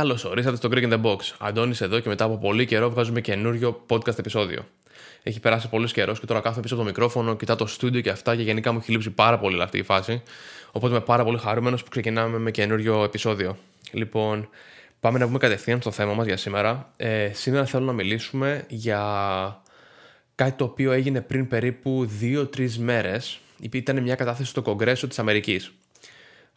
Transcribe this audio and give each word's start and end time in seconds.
Καλώς 0.00 0.24
ορίσατε 0.24 0.56
στο 0.56 0.68
Greek 0.72 0.82
in 0.82 0.92
the 0.92 1.02
Box. 1.02 1.18
Αντώνης 1.38 1.80
εδώ 1.80 2.00
και 2.00 2.08
μετά 2.08 2.24
από 2.24 2.38
πολύ 2.38 2.66
καιρό 2.66 2.90
βγάζουμε 2.90 3.20
καινούριο 3.20 3.84
podcast 3.88 4.18
επεισόδιο. 4.18 4.64
Έχει 5.22 5.40
περάσει 5.40 5.68
πολύ 5.68 5.92
καιρός 5.92 6.20
και 6.20 6.26
τώρα 6.26 6.40
κάθομαι 6.40 6.62
πίσω 6.62 6.74
από 6.74 6.82
το 6.82 6.88
μικρόφωνο, 6.88 7.36
κοιτάω 7.36 7.56
το 7.56 7.66
στούντιο 7.66 8.00
και 8.00 8.10
αυτά 8.10 8.36
και 8.36 8.42
γενικά 8.42 8.72
μου 8.72 8.78
έχει 8.82 8.90
λείψει 8.90 9.10
πάρα 9.10 9.38
πολύ 9.38 9.62
αυτή 9.62 9.78
η 9.78 9.82
φάση. 9.82 10.22
Οπότε 10.72 10.92
είμαι 10.94 11.04
πάρα 11.04 11.24
πολύ 11.24 11.38
χαρούμενος 11.38 11.82
που 11.82 11.90
ξεκινάμε 11.90 12.38
με 12.38 12.50
καινούριο 12.50 13.04
επεισόδιο. 13.04 13.56
Λοιπόν, 13.92 14.48
πάμε 15.00 15.18
να 15.18 15.24
βγούμε 15.24 15.38
κατευθείαν 15.38 15.80
στο 15.80 15.90
θέμα 15.90 16.14
μας 16.14 16.26
για 16.26 16.36
σήμερα. 16.36 16.90
Ε, 16.96 17.30
σήμερα 17.32 17.64
θέλω 17.64 17.84
να 17.84 17.92
μιλήσουμε 17.92 18.64
για 18.68 19.02
κάτι 20.34 20.52
το 20.52 20.64
οποίο 20.64 20.92
έγινε 20.92 21.20
πριν 21.20 21.48
περίπου 21.48 22.08
2-3 22.20 22.70
μέρες. 22.76 23.38
Ήταν 23.72 24.02
μια 24.02 24.14
κατάθεση 24.14 24.50
στο 24.50 24.62
Κογκρέσο 24.62 25.08
της 25.08 25.18
Αμερικής. 25.18 25.72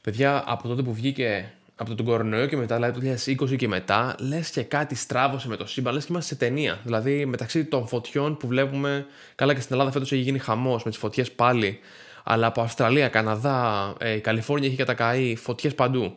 Παιδιά, 0.01 0.43
από 0.45 0.67
τότε 0.67 0.81
που 0.81 0.93
βγήκε 0.93 1.53
από 1.75 1.95
τον 1.95 2.05
κορονοϊό 2.05 2.45
και 2.45 2.57
μετά, 2.57 2.75
δηλαδή 2.75 3.15
το 3.35 3.45
2020 3.51 3.55
και 3.55 3.67
μετά, 3.67 4.15
λες 4.19 4.49
και 4.49 4.63
κάτι 4.63 4.95
στράβωσε 4.95 5.47
με 5.47 5.55
το 5.55 5.65
σύμπαν, 5.65 5.93
λες 5.93 6.05
και 6.05 6.11
είμαστε 6.11 6.33
σε 6.33 6.39
ταινία. 6.39 6.79
Δηλαδή, 6.83 7.25
μεταξύ 7.25 7.65
των 7.65 7.87
φωτιών 7.87 8.37
που 8.37 8.47
βλέπουμε, 8.47 9.05
καλά 9.35 9.53
και 9.53 9.61
στην 9.61 9.73
Ελλάδα 9.73 9.91
φέτος 9.91 10.11
έχει 10.11 10.21
γίνει 10.21 10.39
χαμός 10.39 10.83
με 10.83 10.89
τις 10.89 10.99
φωτιές 10.99 11.31
πάλι, 11.31 11.79
αλλά 12.23 12.47
από 12.47 12.61
Αυστραλία, 12.61 13.07
Καναδά, 13.07 13.93
ε, 13.99 14.13
η 14.13 14.19
Καλιφόρνια 14.19 14.67
έχει 14.67 14.77
κατακαεί, 14.77 15.35
φωτιές 15.35 15.75
παντού. 15.75 16.13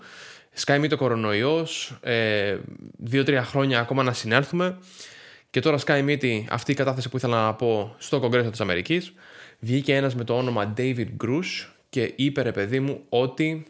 Σκάει 0.53 0.78
μη 0.78 0.89
το 0.89 0.97
κορονοϊός, 0.97 1.98
ε, 2.00 2.56
δύο-τρία 2.97 3.44
χρόνια 3.44 3.81
ακόμα 3.81 4.03
να 4.03 4.12
συνέρθουμε. 4.12 4.78
Και 5.50 5.61
τώρα 5.61 5.78
Sky 5.86 6.05
Meeting, 6.05 6.44
αυτή 6.48 6.72
η 6.72 6.75
κατάθεση 6.75 7.09
που 7.09 7.16
ήθελα 7.16 7.44
να 7.44 7.55
πω 7.55 7.94
στο 7.98 8.20
Κογκρέσο 8.20 8.50
της 8.50 8.61
Αμερικής, 8.61 9.12
βγήκε 9.59 9.94
ένας 9.94 10.14
με 10.14 10.25
το 10.25 10.36
όνομα 10.36 10.75
David 10.77 11.06
Grush 11.25 11.69
και 11.88 12.12
είπε 12.16 12.42
ρε 12.42 12.53
παιδί 12.53 12.81
μου 12.81 13.00
ότι 13.09 13.66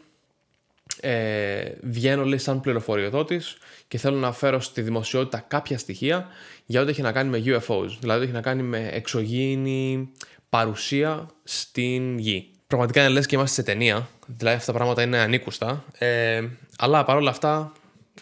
ε, 0.99 1.71
βγαίνω 1.81 2.23
λέει 2.23 2.37
σαν 2.37 2.61
πληροφοριοδότης 2.61 3.57
και 3.87 3.97
θέλω 3.97 4.17
να 4.17 4.31
φέρω 4.31 4.59
στη 4.59 4.81
δημοσιότητα 4.81 5.45
κάποια 5.47 5.77
στοιχεία 5.77 6.27
για 6.65 6.81
ό,τι 6.81 6.89
έχει 6.89 7.01
να 7.01 7.11
κάνει 7.11 7.29
με 7.29 7.43
UFOs, 7.45 7.89
δηλαδή 7.99 8.23
έχει 8.23 8.33
να 8.33 8.41
κάνει 8.41 8.61
με 8.61 8.89
εξωγήινη 8.93 10.09
παρουσία 10.49 11.27
στην 11.43 12.17
γη. 12.17 12.51
Πραγματικά 12.67 13.01
είναι 13.01 13.09
λες 13.09 13.25
και 13.25 13.35
είμαστε 13.35 13.61
σε 13.61 13.63
ταινία, 13.63 14.09
δηλαδή 14.25 14.55
αυτά 14.55 14.71
τα 14.71 14.77
πράγματα 14.77 15.01
είναι 15.01 15.17
ανήκουστα, 15.17 15.83
ε, 15.97 16.43
αλλά 16.77 17.03
παρόλα 17.03 17.29
αυτά 17.29 17.71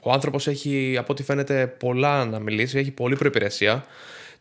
ο 0.01 0.11
άνθρωπος 0.11 0.47
έχει 0.47 0.95
από 0.99 1.13
ό,τι 1.13 1.23
φαίνεται 1.23 1.67
πολλά 1.67 2.25
να 2.25 2.39
μιλήσει, 2.39 2.77
έχει 2.77 2.91
πολλή 2.91 3.15
προϋπηρεσία 3.15 3.85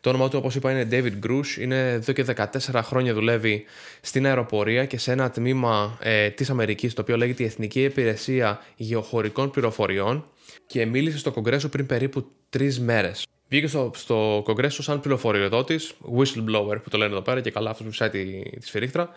το 0.05 0.11
όνομα 0.11 0.29
του, 0.29 0.37
όπως 0.37 0.55
είπα, 0.55 0.71
είναι 0.71 0.87
David 0.91 1.27
Grush. 1.27 1.59
Είναι 1.59 1.91
εδώ 1.91 2.11
και 2.11 2.25
14 2.35 2.81
χρόνια 2.83 3.13
δουλεύει 3.13 3.63
στην 4.01 4.25
αεροπορία 4.25 4.85
και 4.85 4.97
σε 4.97 5.11
ένα 5.11 5.29
τμήμα 5.29 5.97
ε, 6.01 6.29
της 6.29 6.49
Αμερικής, 6.49 6.93
το 6.93 7.01
οποίο 7.01 7.17
λέγεται 7.17 7.43
η 7.43 7.45
Εθνική 7.45 7.83
Υπηρεσία 7.83 8.59
Γεωχωρικών 8.75 9.51
Πληροφοριών 9.51 10.25
και 10.67 10.85
μίλησε 10.85 11.17
στο 11.17 11.31
Κογκρέσο 11.31 11.69
πριν 11.69 11.85
περίπου 11.85 12.25
τρεις 12.49 12.79
μέρες. 12.79 13.25
Βγήκε 13.49 13.67
στο, 13.67 13.91
στο 13.95 14.41
Κογκρέσο 14.43 14.83
σαν 14.83 14.99
πληροφοριοδότης, 14.99 15.93
whistleblower 16.17 16.77
που 16.83 16.89
το 16.89 16.97
λένε 16.97 17.11
εδώ 17.11 17.21
πέρα 17.21 17.41
και 17.41 17.51
καλά 17.51 17.69
αυτός 17.69 17.97
που 17.97 18.09
τη, 18.09 18.41
τη 18.59 18.65
σφυρίχτρα, 18.65 19.09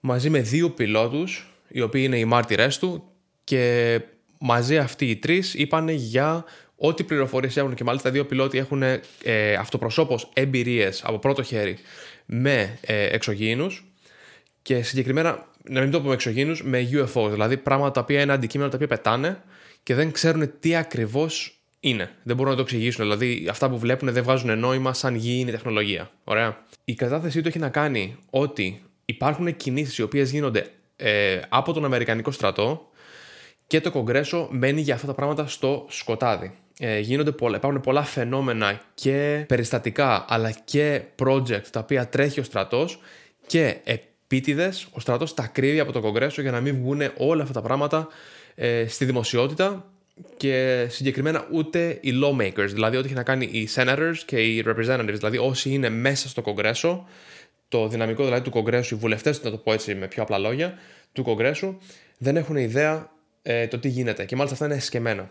μαζί 0.00 0.30
με 0.30 0.40
δύο 0.40 0.70
πιλότους, 0.70 1.52
οι 1.68 1.80
οποίοι 1.80 2.02
είναι 2.04 2.18
οι 2.18 2.24
μάρτυρές 2.24 2.78
του 2.78 3.04
και 3.44 4.00
μαζί 4.38 4.78
αυτοί 4.78 5.10
οι 5.10 5.16
τρεις 5.16 5.54
είπαν 5.54 5.88
για 5.88 6.44
ό,τι 6.76 7.04
πληροφορίες 7.04 7.56
έχουν 7.56 7.74
και 7.74 7.84
μάλιστα 7.84 8.10
δύο 8.10 8.24
πιλότοι 8.24 8.58
έχουν 8.58 8.82
ε, 8.82 9.54
αυτοπροσώπως 9.58 10.30
εμπειρίες 10.32 11.02
από 11.04 11.18
πρώτο 11.18 11.42
χέρι 11.42 11.78
με 12.26 12.78
ε, 12.80 13.06
εξωγήινους 13.06 13.84
και 14.62 14.82
συγκεκριμένα, 14.82 15.46
να 15.62 15.80
μην 15.80 15.90
το 15.90 16.00
πούμε 16.00 16.14
εξωγήινους, 16.14 16.62
με 16.62 16.88
UFOs, 16.92 17.30
δηλαδή 17.30 17.56
πράγματα 17.56 17.90
τα 17.90 18.00
οποία 18.00 18.20
είναι 18.20 18.32
αντικείμενα 18.32 18.70
τα 18.70 18.76
οποία 18.76 18.88
πετάνε 18.88 19.42
και 19.82 19.94
δεν 19.94 20.12
ξέρουν 20.12 20.50
τι 20.60 20.76
ακριβώς 20.76 21.58
είναι. 21.80 22.10
Δεν 22.22 22.36
μπορούν 22.36 22.50
να 22.50 22.56
το 22.56 22.62
εξηγήσουν. 22.62 23.04
Δηλαδή, 23.04 23.46
αυτά 23.50 23.70
που 23.70 23.78
βλέπουν 23.78 24.12
δεν 24.12 24.22
βγάζουν 24.22 24.58
νόημα 24.58 24.92
σαν 24.92 25.14
γη 25.14 25.38
είναι 25.40 25.50
τεχνολογία. 25.50 26.10
Ωραία. 26.24 26.64
Η 26.84 26.94
κατάθεσή 26.94 27.40
του 27.40 27.48
έχει 27.48 27.58
να 27.58 27.68
κάνει 27.68 28.16
ότι 28.30 28.82
υπάρχουν 29.04 29.56
κινήσεις 29.56 29.98
οι 29.98 30.02
οποίες 30.02 30.30
γίνονται 30.30 30.66
ε, 30.96 31.40
από 31.48 31.72
τον 31.72 31.84
Αμερικανικό 31.84 32.30
στρατό 32.30 32.88
και 33.66 33.80
το 33.80 33.90
Κογκρέσο 33.90 34.48
μένει 34.50 34.80
για 34.80 34.94
αυτά 34.94 35.06
τα 35.06 35.14
πράγματα 35.14 35.46
στο 35.46 35.86
σκοτάδι 35.88 36.52
ε, 36.78 36.98
γίνονται 36.98 37.32
πολλά, 37.32 37.56
υπάρχουν 37.56 37.80
πολλά 37.80 38.02
φαινόμενα 38.02 38.80
και 38.94 39.44
περιστατικά 39.48 40.24
αλλά 40.28 40.50
και 40.64 41.02
project 41.22 41.66
τα 41.70 41.80
οποία 41.80 42.08
τρέχει 42.08 42.40
ο 42.40 42.42
στρατός 42.42 43.00
και 43.46 43.76
επίτηδες 43.84 44.88
ο 44.92 45.00
στρατός 45.00 45.34
τα 45.34 45.46
κρύβει 45.46 45.80
από 45.80 45.92
το 45.92 46.00
Κογκρέσο 46.00 46.42
για 46.42 46.50
να 46.50 46.60
μην 46.60 46.74
βγουν 46.74 47.00
όλα 47.16 47.42
αυτά 47.42 47.54
τα 47.54 47.62
πράγματα 47.62 48.08
ε, 48.54 48.86
στη 48.86 49.04
δημοσιότητα 49.04 49.88
και 50.36 50.86
συγκεκριμένα 50.90 51.46
ούτε 51.52 51.98
οι 52.00 52.10
lawmakers, 52.24 52.68
δηλαδή 52.68 52.96
ό,τι 52.96 53.06
έχει 53.06 53.14
να 53.14 53.22
κάνει 53.22 53.44
οι 53.44 53.68
senators 53.74 54.14
και 54.26 54.36
οι 54.40 54.64
representatives, 54.66 55.14
δηλαδή 55.14 55.38
όσοι 55.38 55.70
είναι 55.70 55.88
μέσα 55.88 56.28
στο 56.28 56.42
Κογκρέσο, 56.42 57.08
το 57.68 57.88
δυναμικό 57.88 58.24
δηλαδή 58.24 58.42
του 58.42 58.50
Κογκρέσου, 58.50 58.94
οι 58.94 58.98
βουλευτές, 58.98 59.42
να 59.42 59.50
το 59.50 59.56
πω 59.56 59.72
έτσι 59.72 59.94
με 59.94 60.06
πιο 60.06 60.22
απλά 60.22 60.38
λόγια, 60.38 60.78
του 61.12 61.22
Κογκρέσου, 61.22 61.78
δεν 62.18 62.36
έχουν 62.36 62.56
ιδέα 62.56 63.10
ε, 63.42 63.66
το 63.66 63.78
τι 63.78 63.88
γίνεται. 63.88 64.24
Και 64.24 64.36
μάλιστα 64.36 64.54
αυτά 64.54 64.66
είναι 64.66 64.82
εσκεμμένα. 64.82 65.30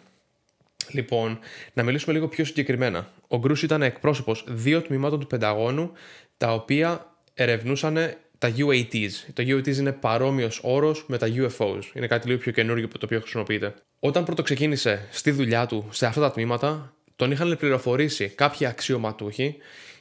Λοιπόν, 0.92 1.40
να 1.74 1.84
μιλήσουμε 1.84 2.14
λίγο 2.14 2.28
πιο 2.28 2.46
συγκεκριμένα. 2.46 3.12
Ο 3.28 3.38
Γκρούς 3.38 3.64
ήταν 3.64 3.82
εκπρόσωπος 3.82 4.44
δύο 4.48 4.82
τμήματων 4.82 5.20
του 5.20 5.28
Πενταγώνου 5.28 5.92
τα 6.38 6.54
οποία 6.54 7.16
ερευνούσαν 7.34 7.98
τα 8.38 8.54
UATs. 8.58 9.12
Το 9.34 9.44
UATs 9.48 9.78
είναι 9.78 9.92
παρόμοιος 9.92 10.60
όρος 10.64 11.06
με 11.08 11.18
τα 11.18 11.28
UFOs. 11.28 11.82
Είναι 11.94 12.08
κάτι 12.08 12.28
λίγο 12.28 12.40
πιο 12.40 12.52
καινούργιο 12.52 12.88
το 12.88 13.00
οποίο 13.04 13.20
χρησιμοποιείται. 13.20 13.74
Όταν 14.00 14.24
πρώτο 14.24 14.42
ξεκίνησε 14.42 15.08
στη 15.12 15.32
δουλειά 15.32 15.66
του 15.66 15.88
σε 15.92 16.06
αυτά 16.06 16.22
τα 16.22 16.32
τμήματα, 16.32 16.94
τον 17.16 17.32
είχαν 17.32 17.58
πληροφορήσει 17.60 18.28
κάποιοι 18.28 18.66
αξιωματούχοι 18.66 19.56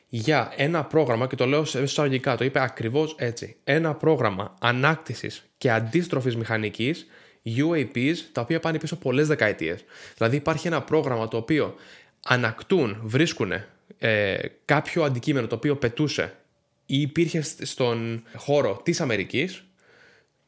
για 0.08 0.52
ένα 0.56 0.84
πρόγραμμα, 0.84 1.26
και 1.26 1.36
το 1.36 1.46
λέω 1.46 1.64
σε 1.64 1.82
εισαγωγικά, 1.82 2.36
το 2.36 2.44
είπε 2.44 2.60
ακριβώς 2.60 3.14
έτσι. 3.18 3.56
Ένα 3.64 3.94
πρόγραμμα 3.94 4.54
ανάκτησης 4.60 5.44
και 5.58 5.70
αντίστροφης 5.70 6.36
μηχανικής 6.36 7.06
UAPs 7.44 8.16
τα 8.32 8.40
οποία 8.40 8.60
πάνε 8.60 8.78
πίσω 8.78 8.96
πολλές 8.96 9.26
δεκαετίες. 9.26 9.84
Δηλαδή 10.16 10.36
υπάρχει 10.36 10.66
ένα 10.66 10.82
πρόγραμμα 10.82 11.28
το 11.28 11.36
οποίο 11.36 11.74
ανακτούν, 12.24 13.00
βρίσκουν 13.02 13.52
ε, 13.98 14.36
κάποιο 14.64 15.02
αντικείμενο 15.02 15.46
το 15.46 15.54
οποίο 15.54 15.76
πετούσε 15.76 16.34
ή 16.86 17.00
υπήρχε 17.00 17.42
στον 17.62 18.22
χώρο 18.36 18.80
της 18.84 19.00
Αμερικής 19.00 19.64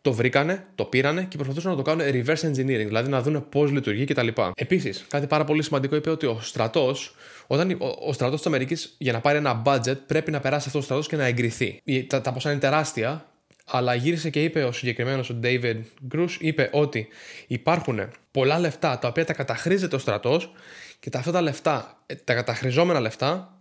το 0.05 0.13
βρήκανε, 0.13 0.65
το 0.75 0.85
πήρανε 0.85 1.27
και 1.29 1.37
προσπαθούσαν 1.37 1.71
να 1.71 1.77
το 1.77 1.83
κάνουν 1.83 2.07
reverse 2.07 2.51
engineering, 2.51 2.87
δηλαδή 2.87 3.11
να 3.11 3.23
δουν 3.23 3.49
πώς 3.49 3.71
λειτουργεί 3.71 4.05
κτλ. 4.05 4.29
Επίσης, 4.55 5.05
κάτι 5.09 5.27
πάρα 5.27 5.45
πολύ 5.45 5.63
σημαντικό 5.63 5.97
είπε 5.97 6.11
ότι 6.11 6.27
ο 6.27 6.39
στρατός, 6.41 7.15
όταν 7.47 7.71
ο, 7.71 7.97
ο 8.09 8.13
στρατός 8.13 8.37
της 8.37 8.47
Αμερικής 8.47 8.95
για 8.99 9.13
να 9.13 9.21
πάρει 9.21 9.39
ένα 9.39 9.63
budget 9.67 9.97
πρέπει 10.07 10.31
να 10.31 10.41
περάσει 10.41 10.65
αυτός 10.67 10.83
ο 10.83 10.85
στρατός 10.85 11.09
και 11.09 11.17
να 11.17 11.25
εγκριθεί. 11.25 11.81
Τα, 12.07 12.21
τα 12.21 12.33
ποσά 12.33 12.51
είναι 12.51 12.61
τεράστια 12.61 13.27
αλλά 13.65 13.95
γύρισε 13.95 14.31
και 14.31 14.45
είπε 14.45 14.65
ο 14.65 14.73
συγκεκριμένος 14.73 15.31
ο 15.31 15.39
David 15.43 15.81
Γκρούς 16.07 16.37
είπε 16.41 16.71
ότι 16.73 17.09
υπάρχουν 17.47 18.01
πολλά 18.31 18.59
λεφτά 18.59 18.99
τα 18.99 19.09
οποία 19.09 19.25
τα 19.25 19.33
καταχρίζεται 19.33 19.97
ο 19.97 19.99
στρατός 19.99 20.53
και 21.01 21.11
τα 21.11 21.19
αυτά 21.19 21.33
τα 21.33 21.41
λεφτά, 21.41 22.03
ε, 22.07 22.15
τα 22.15 22.35
καταχρηζόμενα 22.35 23.01
λεφτά 23.01 23.59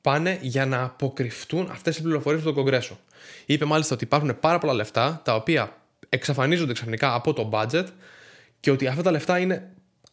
πάνε 0.00 0.38
για 0.40 0.66
να 0.66 0.82
αποκρυφτούν 0.82 1.68
αυτές 1.70 1.96
οι 1.98 2.02
πληροφορίες 2.02 2.42
του 2.42 2.54
Κογκρέσου. 2.54 2.96
Είπε 3.46 3.64
μάλιστα 3.64 3.94
ότι 3.94 4.04
υπάρχουν 4.04 4.40
πάρα 4.40 4.58
πολλά 4.58 4.72
λεφτά 4.72 5.20
τα 5.24 5.34
οποία 5.34 5.76
εξαφανίζονται 6.08 6.72
ξαφνικά 6.72 7.14
από 7.14 7.32
το 7.32 7.50
budget 7.52 7.86
και 8.60 8.70
ότι 8.70 8.86
αυτά 8.86 9.02
τα 9.02 9.10
λεφτά 9.10 9.38
είναι 9.38 9.70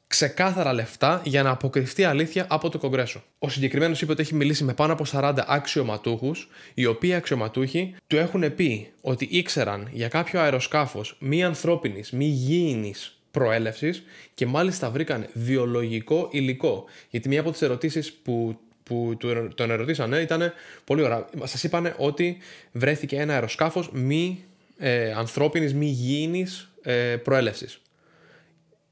ξεκάθαρα 0.10 0.74
λεφτά 0.74 1.22
για 1.26 1.44
να 1.44 1.50
αποκρυφτεί 1.50 2.04
αλήθεια 2.04 2.46
από 2.50 2.70
το 2.70 2.78
Κογκρέσο. 2.78 3.24
Ο 3.40 3.50
συγκεκριμένος 3.50 4.02
είπε 4.02 4.12
ότι 4.12 4.22
έχει 4.22 4.36
μιλήσει 4.36 4.64
με 4.64 4.74
πάνω 4.74 4.94
από 4.94 5.06
40 5.12 5.34
αξιωματούχους, 5.48 6.50
οι 6.74 6.86
οποίοι 6.86 7.14
αξιωματούχοι 7.14 7.96
του 8.08 8.18
έχουν 8.18 8.56
πει 8.56 8.92
ότι 9.02 9.28
ήξεραν 9.32 9.88
για 9.92 10.08
κάποιο 10.08 10.40
αεροσκάφος 10.40 11.18
μη 11.20 11.44
ανθρώπινης, 11.44 12.12
μη 12.12 12.26
γήινη 12.26 12.94
προέλευσης 13.32 14.04
και 14.34 14.46
μάλιστα 14.46 14.90
βρήκαν 14.90 15.28
βιολογικό 15.34 16.30
υλικό. 16.32 16.86
Γιατί 17.10 17.30
μία 17.30 17.40
από 17.40 17.52
τις 17.52 17.62
ερωτήσεις 17.62 18.14
που 18.14 18.60
που 18.84 19.18
τον 19.56 19.72
ερωτήσανε 19.72 20.18
ήταν 20.20 20.54
πολύ 20.84 21.02
ωραία. 21.02 21.26
Σας 21.44 21.64
είπαν 21.64 21.94
ότι 21.98 22.38
βρέθηκε 22.72 23.18
ένα 23.18 23.34
αεροσκάφος 23.34 23.90
μη 23.92 24.44
ε, 24.78 25.12
ανθρώπινης, 25.12 25.74
μη 25.74 25.86
γήινη 25.86 26.46
ε, 26.82 27.16
προέλευσης 27.16 27.80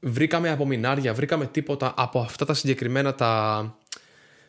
βρήκαμε 0.00 0.50
απομεινάρια, 0.50 1.14
βρήκαμε 1.14 1.46
τίποτα 1.46 1.94
από 1.96 2.20
αυτά 2.20 2.44
τα 2.44 2.54
συγκεκριμένα 2.54 3.14
τα. 3.14 3.76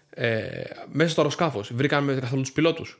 Ε, 0.09 0.63
μέσα 0.91 1.09
στο 1.09 1.21
αεροσκάφος. 1.21 1.73
Βρήκαμε 1.73 2.13
καθόλου 2.13 2.41
τους 2.41 2.51
πιλότους. 2.51 2.99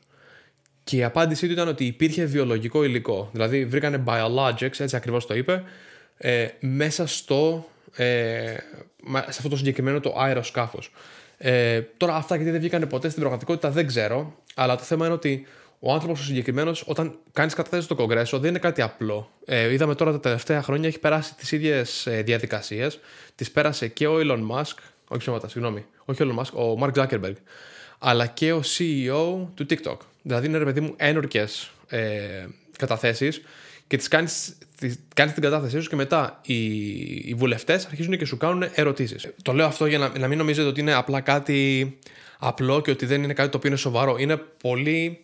Και 0.84 0.98
η 0.98 1.04
απάντησή 1.04 1.46
του 1.46 1.52
ήταν 1.52 1.68
ότι 1.68 1.86
υπήρχε 1.86 2.26
βιολογικό 2.26 2.84
υλικό. 2.84 3.30
Δηλαδή, 3.32 3.66
βρήκανε 3.66 4.04
biologics, 4.08 4.80
έτσι 4.80 4.96
ακριβώς 4.96 5.26
το 5.26 5.36
είπε, 5.36 5.64
ε, 6.18 6.48
μέσα 6.60 7.08
στο. 7.08 7.70
Ε, 7.96 8.56
σε 9.14 9.28
αυτό 9.28 9.50
το 9.50 9.58
συγκεκριμένο 9.58 10.00
το 10.00 10.14
αεροσκάφος. 10.18 10.92
Ε, 11.42 11.82
τώρα 11.98 12.16
αυτά 12.16 12.36
γιατί 12.36 12.52
δεν 12.52 12.60
βγήκαν 12.60 12.88
ποτέ 12.88 13.08
στην 13.08 13.20
πραγματικότητα 13.20 13.70
δεν 13.70 13.88
ξέρω, 13.88 14.36
αλλά 14.56 14.76
το 14.76 14.84
θέμα 14.84 15.06
είναι 15.06 15.14
ότι 15.14 15.48
ο 15.80 15.94
άνθρωπος 15.94 16.20
ο 16.20 16.24
συγκεκριμένος, 16.24 16.84
όταν 16.88 17.18
κάνεις 17.32 17.54
καταθέσεις 17.54 17.86
στο 17.86 17.96
Κογκρέσο, 17.96 18.40
δεν 18.40 18.50
είναι 18.50 18.60
κάτι 18.60 18.82
απλό. 18.82 19.32
Ε, 19.46 19.74
είδαμε 19.74 19.96
τώρα 19.96 20.12
τα 20.12 20.20
τελευταία 20.20 20.62
χρόνια 20.62 20.88
έχει 20.88 21.00
περάσει 21.00 21.36
τις 21.36 21.52
ίδιες 21.52 22.08
διαδικασίες. 22.24 23.00
Τις 23.36 23.52
πέρασε 23.52 23.88
και 23.88 24.08
ο 24.08 24.16
Elon 24.20 24.48
Musk, 24.52 24.76
όχι 25.08 25.22
σώματα, 25.22 25.48
συγγνώμη, 25.50 25.86
όχι 26.06 26.24
ο 26.24 26.28
Elon 26.30 26.40
Musk, 26.40 26.54
ο 26.54 26.78
Mark 26.82 26.92
Zuckerberg, 26.94 27.34
αλλά 28.00 28.26
και 28.26 28.54
ο 28.54 28.62
CEO 28.78 29.48
του 29.54 29.66
TikTok. 29.70 29.98
Δηλαδή 30.22 30.48
είναι 30.48 30.58
ρε 30.58 30.66
παιδί 30.66 30.80
μου 30.80 30.94
ένορκες 30.98 31.72
ε, 31.88 32.46
καταθέσεις 32.78 33.42
και 33.88 33.98
τις 33.98 34.08
κάνεις, 34.08 34.58
τις, 34.78 35.00
κάνεις 35.14 35.34
την 35.34 35.44
κατάθεσή 35.44 35.80
σου 35.80 35.90
και 35.90 35.96
μετά 35.96 36.40
οι, 36.42 36.64
οι 37.30 37.34
βουλευτές 37.38 37.86
αρχίζουν 37.86 38.18
και 38.18 38.26
σου 38.26 38.38
κάνουν 38.38 38.70
ερωτήσεις. 38.74 39.28
Το 39.42 39.54
λέω 39.54 39.66
αυτό 39.66 39.86
για 39.86 39.98
να, 39.98 40.18
να 40.18 40.28
μην 40.28 40.38
νομίζετε 40.38 40.68
ότι 40.68 40.80
είναι 40.80 40.94
απλά 40.94 41.22
κάτι 41.22 41.98
απλό 42.40 42.82
και 42.82 42.92
ότι 42.92 43.06
δεν 43.06 43.24
είναι 43.24 43.34
κάτι 43.34 43.50
το 43.50 43.58
οποίο 43.58 43.70
είναι 43.70 43.80
σοβαρό. 43.80 44.16
Είναι 44.18 44.38
πολύ... 44.38 45.24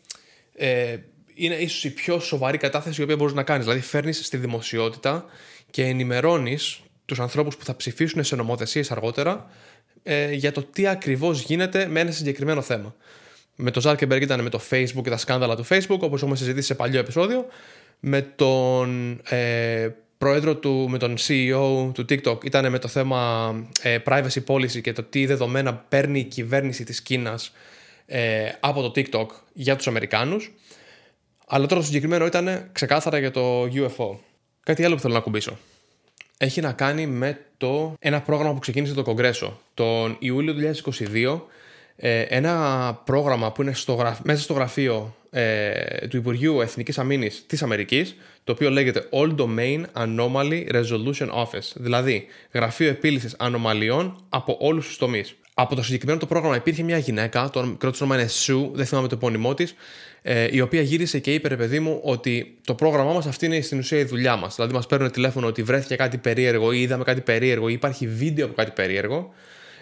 Ε, 0.56 0.98
είναι 1.34 1.56
ίσως 1.56 1.84
η 1.84 1.90
πιο 1.94 2.20
σοβαρή 2.20 2.58
κατάθεση 2.58 3.02
η 3.02 3.04
οποία 3.04 3.16
μπορείς 3.16 3.34
να 3.34 3.44
κάνεις. 3.44 3.66
Δηλαδή 3.66 3.84
φέρνεις 3.84 4.26
στη 4.26 4.38
δημοσιότητα 4.38 5.26
και 5.72 5.84
ενημερώνεις 5.84 6.80
τους 7.06 7.20
ανθρώπους 7.20 7.58
που 7.58 7.66
θα 7.66 7.76
ψηφίσουν 7.76 8.24
σε 8.24 8.36
νομοθεσίες 8.36 8.92
αργότερα 8.92 9.50
ε, 10.04 10.32
για 10.34 10.52
το 10.52 10.64
τι 10.64 10.88
ακριβώς 10.88 11.42
γίνεται 11.42 11.88
με 11.88 12.00
ένα 12.00 12.12
συγκεκριμένο 12.12 12.62
θέμα. 12.62 12.96
Με 13.56 13.72
το 13.72 13.82
Zuckerberg 13.84 14.22
ήταν 14.22 14.42
με 14.42 14.50
το 14.50 14.62
Facebook 14.70 15.04
και 15.04 15.10
τα 15.10 15.18
σκάνδαλα 15.18 15.56
του 15.56 15.66
Facebook, 15.68 16.00
όπως 16.00 16.22
έχουμε 16.22 16.36
συζητήσει 16.36 16.68
σε 16.68 16.76
παλιό 16.76 17.00
επεισόδιο 17.00 17.46
με 18.00 18.22
τον 18.22 19.20
ε, 19.30 19.90
πρόεδρο 20.18 20.56
του, 20.56 20.88
με 20.90 20.98
τον 20.98 21.16
CEO 21.18 21.92
του 21.94 22.06
TikTok 22.10 22.44
ήταν 22.46 22.72
με 22.72 22.80
το 22.80 22.88
θέμα 22.88 23.54
ε, 23.82 23.98
privacy 24.06 24.44
policy 24.48 24.82
και 24.82 24.94
το 24.94 25.04
τι 25.04 25.26
δεδομένα 25.26 25.74
παίρνει 25.74 26.20
η 26.20 26.24
κυβέρνηση 26.24 26.84
της 26.84 27.02
Κίνας 27.02 27.52
ε, 28.06 28.50
από 28.60 28.82
το 28.82 28.92
TikTok 28.96 29.28
για 29.54 29.76
τους 29.76 29.88
Αμερικάνους. 29.88 30.52
Αλλά 31.48 31.66
τώρα 31.66 31.82
το 31.82 31.88
συγκεκριμένο 31.88 32.26
ήταν 32.26 32.70
ξεκάθαρα 32.72 33.20
για 33.20 33.32
το 33.32 33.64
UFO. 33.64 34.18
Κάτι 34.64 34.84
άλλο 34.84 34.96
που 34.96 35.02
θέλω 35.02 35.14
να 35.14 35.20
ακουμπήσω. 35.20 35.58
Έχει 36.38 36.62
να 36.62 36.72
κάνει 36.72 37.08
με 37.08 37.40
το 37.58 37.94
ένα 38.00 38.22
πρόγραμμα 38.22 38.54
που 38.54 38.60
ξεκίνησε 38.60 38.94
το 38.94 39.04
Κογκρέσο 39.04 39.60
τον 39.74 40.16
Ιούλιο 40.20 40.56
2022 40.84 41.40
ε, 41.96 42.22
ένα 42.22 43.02
πρόγραμμα 43.06 43.52
που 43.52 43.62
είναι 43.62 43.74
στο, 43.74 44.18
μέσα 44.24 44.42
στο 44.42 44.54
γραφείο 44.54 45.16
ε, 45.30 46.08
του 46.08 46.18
Υπουργείου 46.18 46.62
Εθνικής 46.62 46.98
Αμήνης 46.98 47.44
της 47.48 47.64
Αμερικής 47.64 48.16
το 48.44 48.52
οποίο 48.52 48.70
λέγεται 48.70 49.10
All 49.12 49.36
Domain 49.36 49.84
Anomaly 49.94 50.72
Resolution 50.72 51.30
Office 51.30 51.72
δηλαδή 51.76 52.26
γραφείο 52.52 52.88
επίλυσης 52.88 53.36
ανομαλιών 53.38 54.24
από 54.30 54.58
όλους 54.60 54.88
τους 54.88 54.98
τομείς. 54.98 55.36
Από 55.58 55.76
το 55.76 55.84
συγκεκριμένο 55.84 56.20
το 56.20 56.26
πρόγραμμα 56.26 56.56
υπήρχε 56.56 56.84
μια 56.84 56.98
γυναίκα, 56.98 57.50
το 57.50 57.76
κράτος 57.78 58.02
όνομα 58.02 58.20
είναι 58.20 58.30
Sue, 58.46 58.70
δεν 58.74 58.86
θυμάμαι 58.86 59.08
το 59.08 59.16
επώνυμό 59.16 59.54
της, 59.54 59.76
ε, 60.22 60.48
η 60.52 60.62
οποία 60.62 60.82
γύρισε 60.82 61.20
και 61.20 61.34
είπε, 61.34 61.48
ρε 61.48 61.56
παιδί 61.56 61.80
μου, 61.80 62.00
ότι 62.04 62.58
το 62.66 62.76
πρόγραμμά 62.76 63.14
μας 63.14 63.26
αυτή 63.26 63.46
είναι 63.46 63.62
στην 63.62 63.78
ουσία 63.80 64.00
η 64.00 64.04
δουλειά 64.04 64.36
μας. 64.36 64.56
Δηλαδή, 64.56 64.74
μας 64.74 64.86
παίρνουν 64.86 65.12
τηλέφωνο 65.12 65.48
ότι 65.48 65.64
βρέθηκε 65.64 65.96
κάτι 65.96 66.18
περίεργο 66.18 66.72
ή 66.72 66.82
είδαμε 66.82 67.04
κάτι 67.04 67.22
περίεργο 67.22 67.70
ή 67.70 67.74
υπάρχει 67.74 68.08
βίντεο 68.08 68.46
από 68.46 68.56
κάτι 68.56 68.72
περίεργο 68.72 69.34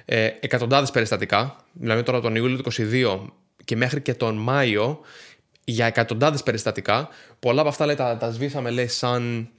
ε, 0.06 0.30
εκατοντάδες 0.40 0.92
περιστατικά, 0.92 1.56
δηλαδή 1.72 2.04
τώρα 2.04 2.22
τον 2.22 2.36
Ιούλιο 2.36 2.62
του 2.62 2.72
2022 2.72 3.20
και 3.66 3.76
μέχρι 3.76 4.02
και 4.02 4.14
τον 4.14 4.36
Μάιο 4.36 5.00
για 5.64 5.86
εκατοντάδες 5.86 6.44
περιστατικά. 6.44 7.10
Πολλά 7.40 7.60
από 7.60 7.70
αυτά 7.70 7.86
λέει, 7.86 7.96
τα, 7.96 8.18
τα 8.18 8.32
σβήσαμε 8.32 8.70
λέει, 8.70 8.88
σαν 8.88 9.50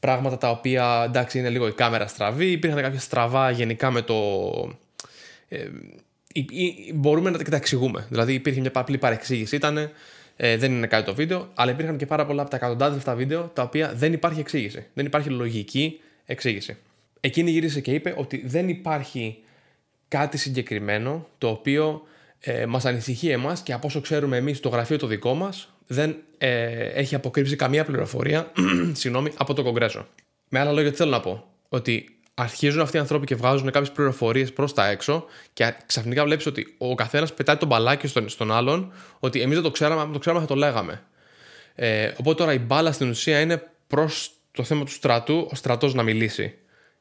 πράγματα 0.00 0.38
τα 0.38 0.50
οποία 0.50 1.02
εντάξει 1.06 1.38
είναι 1.38 1.48
λίγο 1.48 1.66
η 1.66 1.72
κάμερα 1.72 2.06
στραβή, 2.06 2.50
υπήρχαν 2.50 2.82
κάποια 2.82 3.00
στραβά 3.00 3.50
γενικά 3.50 3.90
με 3.90 4.02
το... 4.02 4.14
Ε, 5.48 5.68
μπορούμε 6.94 7.30
να 7.30 7.38
τα 7.38 7.56
εξηγούμε. 7.56 8.06
Δηλαδή 8.08 8.34
υπήρχε 8.34 8.60
μια 8.60 8.70
απλή 8.74 8.98
παρεξήγηση, 8.98 9.56
ήταν, 9.56 9.90
ε, 10.36 10.56
δεν 10.56 10.72
είναι 10.72 10.86
κάτι 10.86 11.04
το 11.04 11.14
βίντεο, 11.14 11.48
αλλά 11.54 11.70
υπήρχαν 11.70 11.96
και 11.96 12.06
πάρα 12.06 12.26
πολλά 12.26 12.42
από 12.42 12.50
τα 12.50 12.56
εκατοντάδες 12.56 12.98
αυτά 12.98 13.14
βίντεο 13.14 13.50
τα 13.54 13.62
οποία 13.62 13.92
δεν 13.94 14.12
υπάρχει 14.12 14.40
εξήγηση. 14.40 14.86
Δεν 14.94 15.06
υπάρχει 15.06 15.28
λογική 15.28 16.00
εξήγηση. 16.24 16.76
Εκείνη 17.20 17.50
γύρισε 17.50 17.80
και 17.80 17.94
είπε 17.94 18.14
ότι 18.16 18.42
δεν 18.46 18.68
υπάρχει 18.68 19.38
κάτι 20.08 20.38
συγκεκριμένο 20.38 21.28
το 21.38 21.48
οποίο 21.48 22.02
ε, 22.40 22.66
μας 22.66 22.84
ανησυχεί 22.84 23.28
εμάς 23.28 23.62
και 23.62 23.72
από 23.72 23.86
όσο 23.86 24.00
ξέρουμε 24.00 24.36
εμείς 24.36 24.60
το 24.60 24.68
γραφείο 24.68 24.98
το 24.98 25.06
δικό 25.06 25.34
μας 25.34 25.72
δεν 25.86 26.16
ε, 26.38 26.84
έχει 26.86 27.14
αποκρύψει 27.14 27.56
καμία 27.56 27.84
πληροφορία 27.84 28.52
συγγνώμη, 28.92 29.32
από 29.36 29.54
το 29.54 29.62
Κογκρέσο. 29.62 30.06
Με 30.48 30.58
άλλα 30.58 30.72
λόγια 30.72 30.90
τι 30.90 30.96
θέλω 30.96 31.10
να 31.10 31.20
πω, 31.20 31.44
ότι 31.68 32.17
αρχίζουν 32.40 32.80
αυτοί 32.80 32.96
οι 32.96 33.00
άνθρωποι 33.00 33.26
και 33.26 33.34
βγάζουν 33.34 33.70
κάποιες 33.70 33.92
πληροφορίες 33.92 34.52
προς 34.52 34.74
τα 34.74 34.88
έξω 34.88 35.24
και 35.52 35.74
ξαφνικά 35.86 36.24
βλέπεις 36.24 36.46
ότι 36.46 36.74
ο 36.78 36.94
καθένας 36.94 37.34
πετάει 37.34 37.56
τον 37.56 37.68
μπαλάκι 37.68 38.06
στον, 38.06 38.28
στον 38.28 38.52
άλλον, 38.52 38.92
ότι 39.18 39.40
εμείς 39.40 39.54
δεν 39.54 39.64
το 39.64 39.70
ξέραμε, 39.70 40.00
αν 40.00 40.12
το 40.12 40.18
ξέραμε 40.18 40.42
θα 40.42 40.48
το 40.48 40.54
λέγαμε. 40.54 41.02
Ε, 41.74 42.12
οπότε 42.16 42.38
τώρα 42.38 42.52
η 42.52 42.58
μπάλα 42.58 42.92
στην 42.92 43.10
ουσία 43.10 43.40
είναι 43.40 43.62
προς 43.86 44.30
το 44.50 44.64
θέμα 44.64 44.84
του 44.84 44.90
στρατού, 44.90 45.48
ο 45.52 45.54
στρατός 45.54 45.94
να 45.94 46.02
μιλήσει 46.02 46.54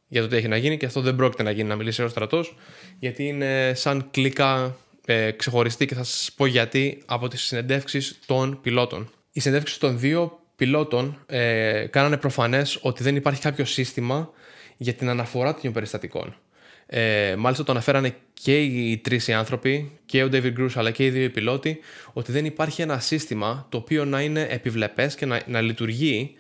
για 0.08 0.22
το 0.22 0.28
τι 0.28 0.36
έχει 0.36 0.48
να 0.48 0.58
γίνει 0.58 0.78
και 0.78 0.86
αυτό 0.86 1.02
δεν 1.02 1.16
πρόκειται 1.16 1.44
να 1.44 1.52
γίνει 1.52 1.68
να 1.68 1.76
μιλήσει 1.76 2.04
ο 2.04 2.08
στρατός, 2.08 2.56
γιατί 3.00 3.28
είναι 3.28 3.74
σαν 3.76 4.08
κλίκα 4.12 4.76
ε, 5.06 5.32
ξεχωριστή 5.32 5.86
και 5.86 5.96
θα 5.96 6.04
σας 6.04 6.32
πω 6.36 6.46
γιατί 6.46 7.04
από 7.06 7.28
τις 7.28 7.42
συνεντεύξεις 7.42 8.20
των 8.26 8.60
πιλότων. 8.62 9.12
Οι 9.32 9.40
συνεντεύξεις 9.40 9.78
των 9.78 10.00
δύο 10.00 10.40
πιλότων 10.56 11.24
ε, 11.26 11.86
κάνανε 11.90 12.18
προφανές 12.18 12.80
ότι 12.82 13.04
δεν 13.04 13.16
υπάρχει 13.16 13.42
κάποιο 13.42 13.66
σύστημα 13.66 14.32
για 14.78 14.94
την 14.94 15.10
αναφορά 15.10 15.54
των 15.54 15.74
περιστατικών. 15.74 16.36
Ε, 16.86 17.36
μάλιστα 17.38 17.64
το 17.64 17.72
αναφέρανε 17.72 18.16
και 18.34 18.62
οι 18.62 18.98
τρεις 18.98 19.30
άνθρωποι, 19.30 19.92
και 20.06 20.24
ο 20.24 20.30
David 20.32 20.54
Bruce 20.58 20.72
αλλά 20.76 20.92
και 20.92 21.06
οι 21.06 21.10
δύο 21.10 21.24
οι 21.24 21.30
πιλότοι, 21.30 21.80
ότι 22.14 22.32
δεν 22.32 22.46
υπάρχει 22.46 22.82
ένα 22.82 23.00
σύστημα 23.00 23.66
το 23.70 23.78
οποίο 23.78 24.06
να 24.06 24.22
είναι 24.22 24.48
επιβλεπές 24.50 25.16
και 25.16 25.26
να, 25.26 25.42
να 25.48 25.62
λειτουργεί 25.62 26.34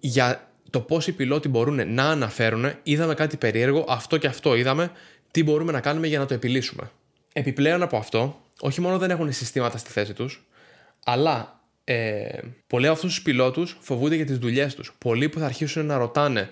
για 0.00 0.50
το 0.70 0.80
πώς 0.80 1.06
οι 1.06 1.12
πιλότοι 1.12 1.48
μπορούν 1.48 1.94
να 1.94 2.10
αναφέρουν, 2.10 2.72
είδαμε 2.82 3.14
κάτι 3.14 3.36
περίεργο, 3.36 3.84
αυτό 3.88 4.16
και 4.16 4.26
αυτό 4.26 4.54
είδαμε, 4.54 4.90
τι 5.30 5.42
μπορούμε 5.42 5.72
να 5.72 5.80
κάνουμε 5.80 6.06
για 6.06 6.18
να 6.18 6.26
το 6.26 6.34
επιλύσουμε. 6.34 6.90
Επιπλέον 7.32 7.82
από 7.82 7.96
αυτό, 7.96 8.40
όχι 8.60 8.80
μόνο 8.80 8.98
δεν 8.98 9.10
έχουν 9.10 9.32
συστήματα 9.32 9.78
στη 9.78 9.90
θέση 9.90 10.12
τους, 10.12 10.46
αλλά 11.04 11.60
ε, 11.84 12.38
πολλοί 12.66 12.84
από 12.86 12.94
αυτούς 12.94 13.14
τους 13.14 13.22
πιλότους 13.22 13.76
φοβούνται 13.80 14.14
για 14.14 14.26
τις 14.26 14.38
δουλειές 14.38 14.74
τους. 14.74 14.92
Πολλοί 14.98 15.28
που 15.28 15.38
θα 15.38 15.44
αρχίσουν 15.44 15.86
να 15.86 15.96
ρωτάνε 15.96 16.50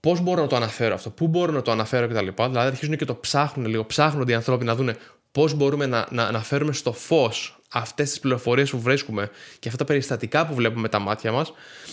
πώς 0.00 0.20
μπορώ 0.20 0.40
να 0.40 0.46
το 0.46 0.56
αναφέρω 0.56 0.94
αυτό, 0.94 1.10
πού 1.10 1.26
μπορώ 1.26 1.52
να 1.52 1.62
το 1.62 1.70
αναφέρω 1.70 2.08
κτλ. 2.08 2.28
Δηλαδή 2.36 2.66
αρχίζουν 2.66 2.96
και 2.96 3.04
το 3.04 3.14
ψάχνουν 3.14 3.66
λίγο, 3.66 3.86
ψάχνονται 3.86 4.32
οι 4.32 4.34
άνθρωποι 4.34 4.64
να 4.64 4.74
δουν 4.74 4.96
πώς 5.32 5.54
μπορούμε 5.54 5.86
να, 5.86 6.06
να, 6.10 6.30
να 6.30 6.42
φέρουμε 6.42 6.72
στο 6.72 6.92
φως 6.92 7.60
αυτές 7.70 8.08
τις 8.08 8.20
πληροφορίες 8.20 8.70
που 8.70 8.80
βρίσκουμε 8.80 9.30
και 9.58 9.68
αυτά 9.68 9.78
τα 9.78 9.84
περιστατικά 9.84 10.46
που 10.46 10.54
βλέπουμε 10.54 10.80
με 10.80 10.88
τα 10.88 10.98
μάτια 10.98 11.32
μας, 11.32 11.52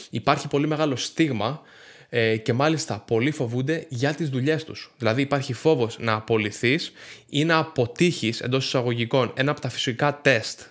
υπάρχει 0.10 0.48
πολύ 0.48 0.68
μεγάλο 0.68 0.96
στίγμα 0.96 1.62
ε, 2.10 2.38
και 2.38 2.54
μάλιστα 2.54 3.04
πολλοί 3.08 3.32
φοβούνται 3.32 3.86
για 3.90 4.14
τις 4.14 4.30
δουλειές 4.30 4.64
τους. 4.64 4.94
Δηλαδή 4.98 5.22
υπάρχει 5.22 5.54
φόβος 5.54 5.98
να 6.00 6.14
απολυθείς 6.14 6.92
ή 7.30 7.46
να 7.46 7.58
αποτύχεις 7.58 8.42
εντός 8.42 8.66
εισαγωγικών 8.66 9.32
ένα 9.36 9.52
από 9.52 9.62
τα 9.62 9.70
φυσικά 9.70 10.20
τεστ. 10.22 10.62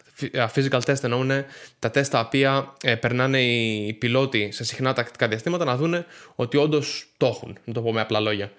Physical 0.55 0.81
test 0.81 1.03
εννοούν 1.03 1.31
τα 1.79 1.91
τεστ 1.91 2.13
τα 2.13 2.21
οποία 2.21 2.73
ε, 2.83 2.95
περνάνε 2.95 3.43
οι 3.43 3.93
πιλότοι 3.93 4.49
σε 4.53 4.65
συχνά 4.65 4.93
τακτικά 4.93 5.29
διαστήματα 5.29 5.65
να 5.65 5.77
δουν 5.77 6.05
ότι 6.35 6.57
όντως 6.57 7.07
το 7.17 7.27
έχουν, 7.27 7.59
να 7.65 7.73
το 7.73 7.83
πω 7.83 7.93
με 7.93 8.01
απλά 8.01 8.21
λόγια 8.21 8.51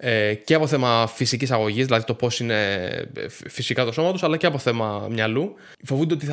ε, 0.00 0.34
και 0.34 0.54
από 0.54 0.66
θέμα 0.66 1.06
φυσικής 1.06 1.50
αγωγής, 1.50 1.86
δηλαδή 1.86 2.04
το 2.04 2.14
πώς 2.14 2.40
είναι 2.40 2.72
ε, 3.14 3.28
φυσικά 3.28 3.84
το 3.84 3.92
σώμα 3.92 4.12
τους, 4.12 4.22
αλλά 4.22 4.36
και 4.36 4.46
από 4.46 4.58
θέμα 4.58 5.06
μυαλού. 5.10 5.54
Φοβούνται 5.84 6.14
ότι 6.14 6.26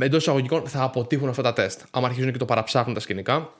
εντός 0.00 0.22
εισαγωγικών 0.22 0.68
θα 0.68 0.82
αποτύχουν 0.82 1.28
αυτά 1.28 1.42
τα 1.42 1.52
τεστ. 1.52 1.80
Άμα 1.90 2.06
αρχίζουν 2.06 2.32
και 2.32 2.38
το 2.38 2.44
παραψάχνουν 2.44 2.94
τα 2.94 3.00
σκηνικά. 3.00 3.52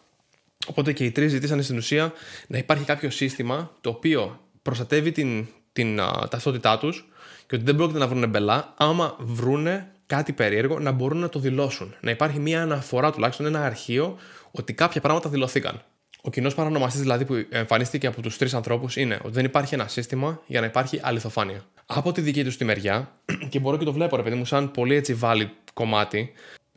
Οπότε 0.67 0.93
και 0.93 1.05
οι 1.05 1.11
τρεις 1.11 1.31
ζητήσαν 1.31 1.63
στην 1.63 1.77
ουσία 1.77 2.13
να 2.47 2.59
υπάρχει 2.59 2.85
κάποιο 2.85 3.11
σύστημα 3.11 3.71
το 3.81 3.91
οποίο 3.91 4.41
προστατεύει 4.63 5.13
την, 5.13 5.47
την 5.73 6.01
α, 6.01 6.29
ταυτότητά 6.31 6.79
τους 6.79 7.09
και 7.47 7.55
ότι 7.55 7.65
δεν 7.65 7.77
πρόκειται 7.77 7.99
να 7.99 8.07
βρουν 8.07 8.29
μπελά, 8.29 8.75
άμα 8.77 9.17
βρούνε 9.19 9.93
κάτι 10.17 10.33
περίεργο 10.33 10.79
να 10.79 10.91
μπορούν 10.91 11.19
να 11.19 11.29
το 11.29 11.39
δηλώσουν. 11.39 11.95
Να 12.01 12.11
υπάρχει 12.11 12.39
μια 12.39 12.63
αναφορά 12.63 13.13
τουλάχιστον, 13.13 13.47
ένα 13.47 13.65
αρχείο 13.65 14.17
ότι 14.51 14.73
κάποια 14.73 15.01
πράγματα 15.01 15.29
δηλωθήκαν. 15.29 15.83
Ο 16.23 16.31
κοινός 16.31 16.55
παρανομαστής 16.55 17.01
δηλαδή 17.01 17.25
που 17.25 17.47
εμφανίστηκε 17.51 18.07
από 18.07 18.23
τους 18.23 18.37
τρεις 18.39 18.55
ανθρώπους 18.55 18.97
είναι 18.97 19.19
ότι 19.23 19.33
δεν 19.33 19.45
υπάρχει 19.45 19.75
ένα 19.75 19.89
σύστημα 19.89 20.43
για 20.47 20.61
να 20.61 20.67
υπάρχει 20.67 21.01
αληθοφάνεια. 21.03 21.65
Από 21.87 22.13
τη 22.13 22.21
δική 22.21 22.45
τους 22.45 22.57
τη 22.57 22.65
μεριά, 22.65 23.13
και 23.51 23.59
μπορώ 23.59 23.77
και 23.77 23.85
το 23.85 23.93
βλέπω 23.93 24.17
ρε 24.17 24.23
παιδί 24.23 24.37
μου, 24.37 24.45
σαν 24.45 24.71
πολύ 24.71 24.95
έτσι 24.95 25.15
βάλει 25.15 25.51
κομμάτι, 25.75 26.33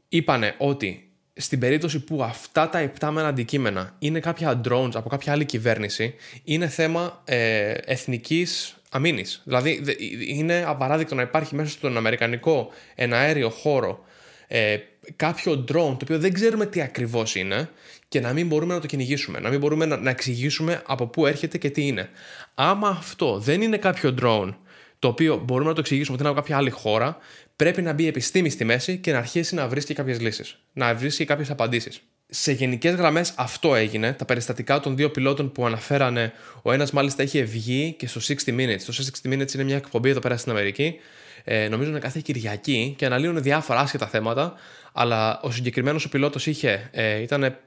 είπανε 0.07 0.55
ότι 0.57 1.09
στην 1.33 1.59
περίπτωση 1.59 1.99
που 1.99 2.23
αυτά 2.23 2.69
τα 2.69 2.81
υπτάμενα 2.81 3.27
αντικείμενα 3.27 3.95
είναι 3.99 4.19
κάποια 4.19 4.61
drones 4.69 4.91
από 4.93 5.09
κάποια 5.09 5.31
άλλη 5.31 5.45
κυβέρνηση, 5.45 6.15
είναι 6.43 6.67
θέμα 6.67 7.21
ε, 7.25 7.71
εθνικής 7.71 8.75
αμήνης. 8.95 9.41
Δηλαδή, 9.43 9.81
είναι 10.27 10.63
απαράδεκτο 10.67 11.15
να 11.15 11.21
υπάρχει 11.21 11.55
μέσα 11.55 11.69
στον 11.69 11.97
Αμερικανικό 11.97 12.71
εναέριο 12.95 13.49
χώρο 13.49 14.03
ε, 14.47 14.77
κάποιο 15.15 15.53
drone 15.53 15.65
το 15.67 15.99
οποίο 16.01 16.19
δεν 16.19 16.33
ξέρουμε 16.33 16.65
τι 16.65 16.81
ακριβώς 16.81 17.35
είναι 17.35 17.69
και 18.07 18.19
να 18.19 18.33
μην 18.33 18.47
μπορούμε 18.47 18.73
να 18.73 18.79
το 18.79 18.87
κυνηγήσουμε, 18.87 19.39
να 19.39 19.49
μην 19.49 19.59
μπορούμε 19.59 19.85
να, 19.85 19.97
να 19.97 20.09
εξηγήσουμε 20.09 20.81
από 20.85 21.07
πού 21.07 21.25
έρχεται 21.25 21.57
και 21.57 21.69
τι 21.69 21.87
είναι. 21.87 22.09
Άμα 22.55 22.89
αυτό 22.89 23.39
δεν 23.39 23.61
είναι 23.61 23.77
κάποιο 23.77 24.15
drone 24.21 24.53
το 24.99 25.05
το 25.05 25.11
οποίο 25.11 25.37
μπορούμε 25.45 25.69
να 25.69 25.75
το 25.75 25.79
εξηγήσουμε 25.79 26.13
ότι 26.13 26.23
είναι 26.23 26.31
από 26.31 26.41
κάποια 26.41 26.57
άλλη 26.57 26.69
χώρα, 26.69 27.17
πρέπει 27.55 27.81
να 27.81 27.93
μπει 27.93 28.03
η 28.03 28.07
επιστήμη 28.07 28.49
στη 28.49 28.65
μέση 28.65 28.97
και 28.97 29.11
να 29.11 29.17
αρχίσει 29.17 29.55
να 29.55 29.67
βρίσκει 29.67 29.93
κάποιες 29.93 30.21
λύσεις. 30.21 30.59
Να 30.73 30.95
βρίσκει 30.95 31.25
κάποιες 31.25 31.49
απαντήσεις. 31.49 32.01
Σε 32.37 32.51
γενικές 32.51 32.95
γραμμές 32.95 33.33
αυτό 33.35 33.75
έγινε. 33.75 34.13
Τα 34.13 34.25
περιστατικά 34.25 34.79
των 34.79 34.95
δύο 34.95 35.11
πιλότων 35.11 35.51
που 35.51 35.65
αναφέρανε, 35.65 36.33
ο 36.61 36.71
ένας 36.71 36.91
μάλιστα 36.91 37.23
είχε 37.23 37.43
βγει 37.43 37.95
και 37.99 38.07
στο 38.07 38.21
60 38.21 38.33
Minutes. 38.49 38.81
Το 38.85 38.93
60 39.23 39.33
Minutes 39.33 39.53
είναι 39.53 39.63
μια 39.63 39.75
εκπομπή 39.75 40.09
εδώ 40.09 40.19
πέρα 40.19 40.37
στην 40.37 40.51
Αμερική. 40.51 40.95
Ε, 41.43 41.67
νομίζω 41.67 41.89
είναι 41.89 41.99
κάθε 41.99 42.19
Κυριακή 42.23 42.93
και 42.97 43.05
αναλύουν 43.05 43.41
διάφορα 43.41 43.79
άσχετα 43.79 44.07
θέματα. 44.07 44.53
Αλλά 44.93 45.39
ο 45.43 45.51
συγκεκριμένος 45.51 46.05
ο 46.05 46.09
πιλότος 46.09 46.47
είχε. 46.47 46.89
Ε, 46.91 47.21
ήταν 47.21 47.57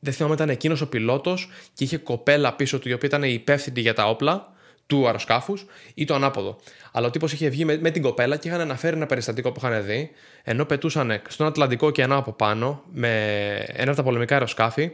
δεν 0.00 0.12
θυμάμαι 0.12 0.34
ήταν 0.34 0.48
εκείνος 0.48 0.80
ο 0.80 0.88
πιλότος 0.88 1.48
και 1.74 1.84
είχε 1.84 1.96
κοπέλα 1.96 2.52
πίσω 2.52 2.78
του 2.78 2.88
η 2.88 2.92
οποία 2.92 3.08
ήταν 3.08 3.22
υπεύθυνη 3.22 3.80
για 3.80 3.94
τα 3.94 4.08
όπλα 4.08 4.52
του 4.90 5.06
αεροσκάφους 5.06 5.66
ή 5.94 6.04
το 6.04 6.14
ανάποδο. 6.14 6.56
Αλλά 6.92 7.06
ο 7.06 7.10
τύπος 7.10 7.32
είχε 7.32 7.48
βγει 7.48 7.64
με, 7.64 7.78
με, 7.80 7.90
την 7.90 8.02
κοπέλα 8.02 8.36
και 8.36 8.48
είχαν 8.48 8.60
αναφέρει 8.60 8.96
ένα 8.96 9.06
περιστατικό 9.06 9.52
που 9.52 9.60
είχαν 9.64 9.84
δει, 9.84 10.10
ενώ 10.42 10.64
πετούσαν 10.64 11.22
στον 11.28 11.46
Ατλαντικό 11.46 11.90
και 11.90 12.02
ένα 12.02 12.16
από 12.16 12.32
πάνω 12.32 12.82
με 12.92 13.08
ένα 13.66 13.88
από 13.88 13.96
τα 13.96 14.02
πολεμικά 14.02 14.34
αεροσκάφη. 14.34 14.90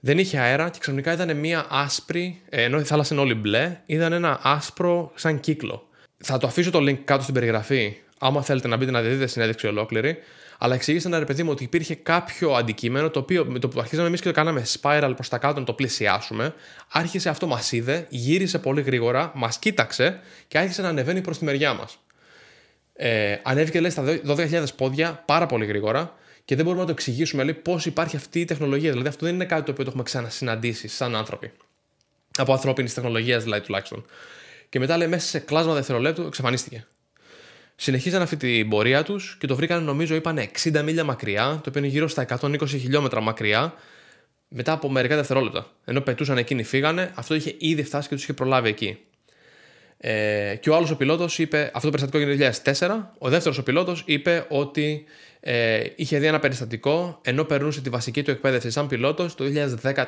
Δεν 0.00 0.18
είχε 0.18 0.38
αέρα 0.38 0.68
και 0.68 0.78
ξαφνικά 0.78 1.12
ήταν 1.12 1.36
μία 1.36 1.66
άσπρη, 1.68 2.40
ε, 2.48 2.62
ενώ 2.62 2.78
η 2.78 2.82
θάλασσα 2.82 3.14
είναι 3.14 3.22
όλη 3.22 3.34
μπλε, 3.34 3.80
είδαν 3.86 4.12
ένα 4.12 4.40
άσπρο 4.42 5.12
σαν 5.14 5.40
κύκλο. 5.40 5.88
Θα 6.18 6.38
το 6.38 6.46
αφήσω 6.46 6.70
το 6.70 6.78
link 6.78 6.98
κάτω 7.04 7.22
στην 7.22 7.34
περιγραφή, 7.34 7.96
άμα 8.18 8.42
θέλετε 8.42 8.68
να 8.68 8.76
μπείτε 8.76 8.90
να 8.90 9.00
δείτε 9.00 9.26
συνέντευξη 9.26 9.66
ολόκληρη. 9.66 10.18
Αλλά 10.58 10.74
εξήγησαν 10.74 11.18
ρε 11.18 11.24
παιδί 11.24 11.42
μου 11.42 11.50
ότι 11.50 11.64
υπήρχε 11.64 11.94
κάποιο 11.94 12.52
αντικείμενο 12.52 13.10
το 13.10 13.18
οποίο 13.18 13.44
με 13.44 13.58
το 13.58 13.68
που 13.68 13.80
αρχίσαμε 13.80 14.06
εμείς 14.06 14.20
και 14.20 14.26
το 14.26 14.34
κάναμε 14.34 14.66
spiral 14.80 15.12
προς 15.14 15.28
τα 15.28 15.38
κάτω 15.38 15.60
να 15.60 15.66
το 15.66 15.72
πλησιάσουμε, 15.72 16.54
άρχισε 16.90 17.28
αυτό 17.28 17.46
μας 17.46 17.72
είδε, 17.72 18.06
γύρισε 18.08 18.58
πολύ 18.58 18.82
γρήγορα, 18.82 19.32
μας 19.34 19.58
κοίταξε 19.58 20.20
και 20.48 20.58
άρχισε 20.58 20.82
να 20.82 20.88
ανεβαίνει 20.88 21.20
προς 21.20 21.38
τη 21.38 21.44
μεριά 21.44 21.74
μας. 21.74 21.98
Ε, 22.94 23.36
ανέβηκε 23.42 23.80
λέει 23.80 23.90
στα 23.90 24.20
12.000 24.26 24.64
πόδια 24.76 25.22
πάρα 25.26 25.46
πολύ 25.46 25.64
γρήγορα 25.64 26.14
και 26.44 26.54
δεν 26.54 26.64
μπορούμε 26.64 26.82
να 26.82 26.88
το 26.88 26.94
εξηγήσουμε 26.98 27.44
λέει 27.44 27.54
πώς 27.54 27.86
υπάρχει 27.86 28.16
αυτή 28.16 28.40
η 28.40 28.44
τεχνολογία. 28.44 28.90
Δηλαδή 28.90 29.08
αυτό 29.08 29.26
δεν 29.26 29.34
είναι 29.34 29.44
κάτι 29.44 29.62
το 29.62 29.70
οποίο 29.70 29.84
το 29.84 29.90
έχουμε 29.90 30.02
ξανασυναντήσει 30.04 30.88
σαν 30.88 31.16
άνθρωποι. 31.16 31.52
Από 32.36 32.52
ανθρώπινης 32.52 32.94
τεχνολογίας 32.94 33.42
δηλαδή 33.42 33.62
τουλάχιστον. 33.62 34.04
Και 34.68 34.78
μετά 34.78 34.96
λέει 34.96 35.08
μέσα 35.08 35.28
σε 35.28 35.38
κλάσμα 35.38 35.74
δευτερολέπτου 35.74 36.22
εξαφανίστηκε. 36.22 36.86
Συνεχίζαν 37.80 38.22
αυτή 38.22 38.36
την 38.36 38.68
πορεία 38.68 39.02
τους 39.02 39.36
και 39.40 39.46
το 39.46 39.56
βρήκαν, 39.56 39.84
νομίζω, 39.84 40.14
είπαν 40.14 40.38
60 40.62 40.82
μίλια 40.82 41.04
μακριά, 41.04 41.60
το 41.62 41.68
οποίο 41.68 41.80
είναι 41.80 41.90
γύρω 41.90 42.08
στα 42.08 42.26
120 42.40 42.66
χιλιόμετρα 42.66 43.20
μακριά, 43.20 43.74
μετά 44.48 44.72
από 44.72 44.90
μερικά 44.90 45.16
δευτερόλεπτα. 45.16 45.66
Ενώ 45.84 46.00
πετούσαν 46.00 46.38
εκείνοι, 46.38 46.62
φύγανε, 46.62 47.12
αυτό 47.14 47.34
είχε 47.34 47.54
ήδη 47.58 47.82
φτάσει 47.82 48.08
και 48.08 48.14
τους 48.14 48.22
είχε 48.22 48.32
προλάβει 48.32 48.68
εκεί. 48.68 48.98
Ε, 49.98 50.54
και 50.60 50.70
ο 50.70 50.76
άλλος 50.76 50.90
ο 50.90 50.96
πιλότος 50.96 51.38
είπε, 51.38 51.70
αυτό 51.74 51.90
το 51.90 51.96
περιστατικό 51.96 52.18
έγινε 52.18 52.50
το 52.50 52.58
2004. 52.64 53.14
Ο 53.18 53.28
δεύτερος 53.28 53.58
ο 53.58 53.62
πιλότος 53.62 54.02
είπε 54.06 54.46
ότι 54.48 55.04
ε, 55.40 55.84
είχε 55.96 56.18
δει 56.18 56.26
ένα 56.26 56.38
περιστατικό 56.38 57.20
ενώ 57.22 57.44
περνούσε 57.44 57.80
τη 57.80 57.90
βασική 57.90 58.22
του 58.22 58.30
εκπαίδευση 58.30 58.70
σαν 58.70 58.86
πιλότος 58.86 59.34
το 59.34 59.44
2014. 59.82 60.06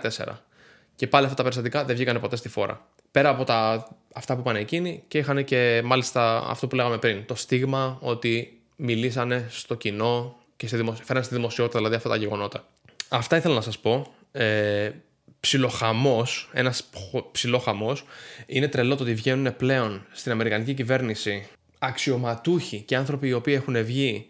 Και 1.00 1.06
πάλι 1.06 1.24
αυτά 1.24 1.36
τα 1.36 1.42
περιστατικά 1.42 1.84
δεν 1.84 1.96
βγήκαν 1.96 2.20
ποτέ 2.20 2.36
στη 2.36 2.48
φόρα. 2.48 2.86
Πέρα 3.10 3.28
από 3.28 3.44
τα, 3.44 3.88
αυτά 4.12 4.34
που 4.34 4.40
είπαν 4.40 4.56
εκείνοι 4.56 5.02
και 5.08 5.18
είχαν 5.18 5.44
και 5.44 5.82
μάλιστα 5.84 6.44
αυτό 6.48 6.66
που 6.66 6.74
λέγαμε 6.74 6.98
πριν, 6.98 7.26
το 7.26 7.34
στίγμα 7.34 7.98
ότι 8.00 8.60
μιλήσανε 8.76 9.46
στο 9.50 9.74
κοινό 9.74 10.36
και 10.56 10.66
στη 10.66 10.76
δημοσιο... 10.76 11.04
φέραν 11.04 11.22
στη 11.24 11.34
δημοσιότητα 11.34 11.78
δηλαδή 11.78 11.96
αυτά 11.96 12.08
τα 12.08 12.16
γεγονότα. 12.16 12.64
Αυτά 13.08 13.36
ήθελα 13.36 13.54
να 13.54 13.60
σας 13.60 13.78
πω. 13.78 14.12
Ε, 14.32 14.90
ψιλοχαμός, 15.40 16.50
ένας 16.52 16.88
ψιλοχαμός, 17.32 18.04
είναι 18.46 18.68
τρελό 18.68 18.96
το 18.96 19.02
ότι 19.02 19.14
βγαίνουν 19.14 19.56
πλέον 19.56 20.06
στην 20.12 20.32
Αμερικανική 20.32 20.74
κυβέρνηση 20.74 21.46
αξιωματούχοι 21.78 22.80
και 22.80 22.96
άνθρωποι 22.96 23.28
οι 23.28 23.32
οποίοι 23.32 23.54
έχουν 23.56 23.84
βγει 23.84 24.26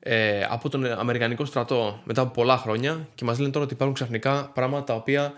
ε, 0.00 0.44
από 0.48 0.68
τον 0.68 0.86
Αμερικανικό 0.86 1.44
στρατό 1.44 2.00
μετά 2.04 2.22
από 2.22 2.30
πολλά 2.30 2.56
χρόνια 2.56 3.08
και 3.14 3.24
μας 3.24 3.38
λένε 3.38 3.52
τώρα 3.52 3.64
ότι 3.64 3.74
υπάρχουν 3.74 3.94
ξαφνικά 3.94 4.50
πράγματα 4.54 4.84
τα 4.84 4.94
οποία 4.94 5.32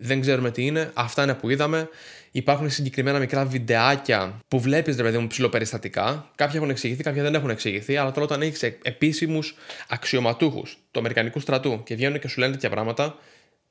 δεν 0.00 0.20
ξέρουμε 0.20 0.50
τι 0.50 0.66
είναι. 0.66 0.90
Αυτά 0.94 1.22
είναι 1.22 1.34
που 1.34 1.50
είδαμε. 1.50 1.88
Υπάρχουν 2.30 2.70
συγκεκριμένα 2.70 3.18
μικρά 3.18 3.44
βιντεάκια 3.44 4.40
που 4.48 4.60
βλέπεις, 4.60 4.96
ρε 4.96 5.02
παιδί 5.02 5.18
μου, 5.18 5.26
ψηλοπεριστατικά. 5.26 6.30
Κάποια 6.34 6.58
έχουν 6.58 6.70
εξηγηθεί, 6.70 7.02
κάποια 7.02 7.22
δεν 7.22 7.34
έχουν 7.34 7.50
εξηγηθεί. 7.50 7.96
Αλλά 7.96 8.10
τώρα, 8.10 8.24
όταν 8.24 8.42
έχεις 8.42 8.62
επίσημους 8.62 9.54
αξιωματούχους 9.88 10.78
του 10.90 10.98
Αμερικανικού 10.98 11.40
στρατού 11.40 11.82
και 11.84 11.94
βγαίνουν 11.94 12.18
και 12.18 12.28
σου 12.28 12.40
λένε 12.40 12.52
τέτοια 12.52 12.70
πράγματα, 12.70 13.16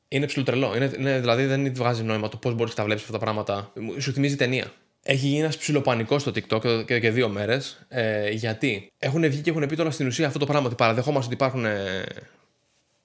είναι 0.08 0.26
ψηλοτρελό. 0.26 0.76
Είναι, 0.76 0.92
είναι, 0.98 1.20
δηλαδή 1.20 1.46
δεν 1.46 1.74
βγάζει 1.76 2.04
νόημα 2.04 2.30
το 2.30 2.38
πώς 2.38 2.54
μπορείς 2.54 2.72
να 2.72 2.78
τα 2.78 2.84
βλέπεις 2.84 3.04
αυτά 3.04 3.14
τα 3.14 3.20
πράγματα. 3.20 3.74
Σου 3.98 4.14
θυμίζει 4.14 4.36
ταινία. 4.36 4.72
Έχει 5.04 5.28
γίνει 5.28 5.40
ένας 5.40 5.58
ψηλοπανικό 5.58 6.20
στο 6.20 6.32
TikTok 6.36 6.86
και, 6.86 7.00
και 7.00 7.12
δύο 7.12 7.30
μέρες. 7.30 7.86
Ε, 7.88 8.30
γιατί; 8.30 8.92
Έχουν 8.98 9.30
βγει 9.30 9.42
και 9.42 9.50
έχουν 9.50 9.68
πει 9.68 9.76
τώρα 9.76 9.92
στην 9.92 10.08
ουσία 10.08 10.28
αυτό 10.28 10.40
το 10.40 10.46
πράγμα 10.46 10.68
ότι 10.68 10.76
παραδεχόμαστε 10.76 11.26
ότι 11.26 11.44
υπάρχουν 11.44 11.66
ε, 11.66 12.04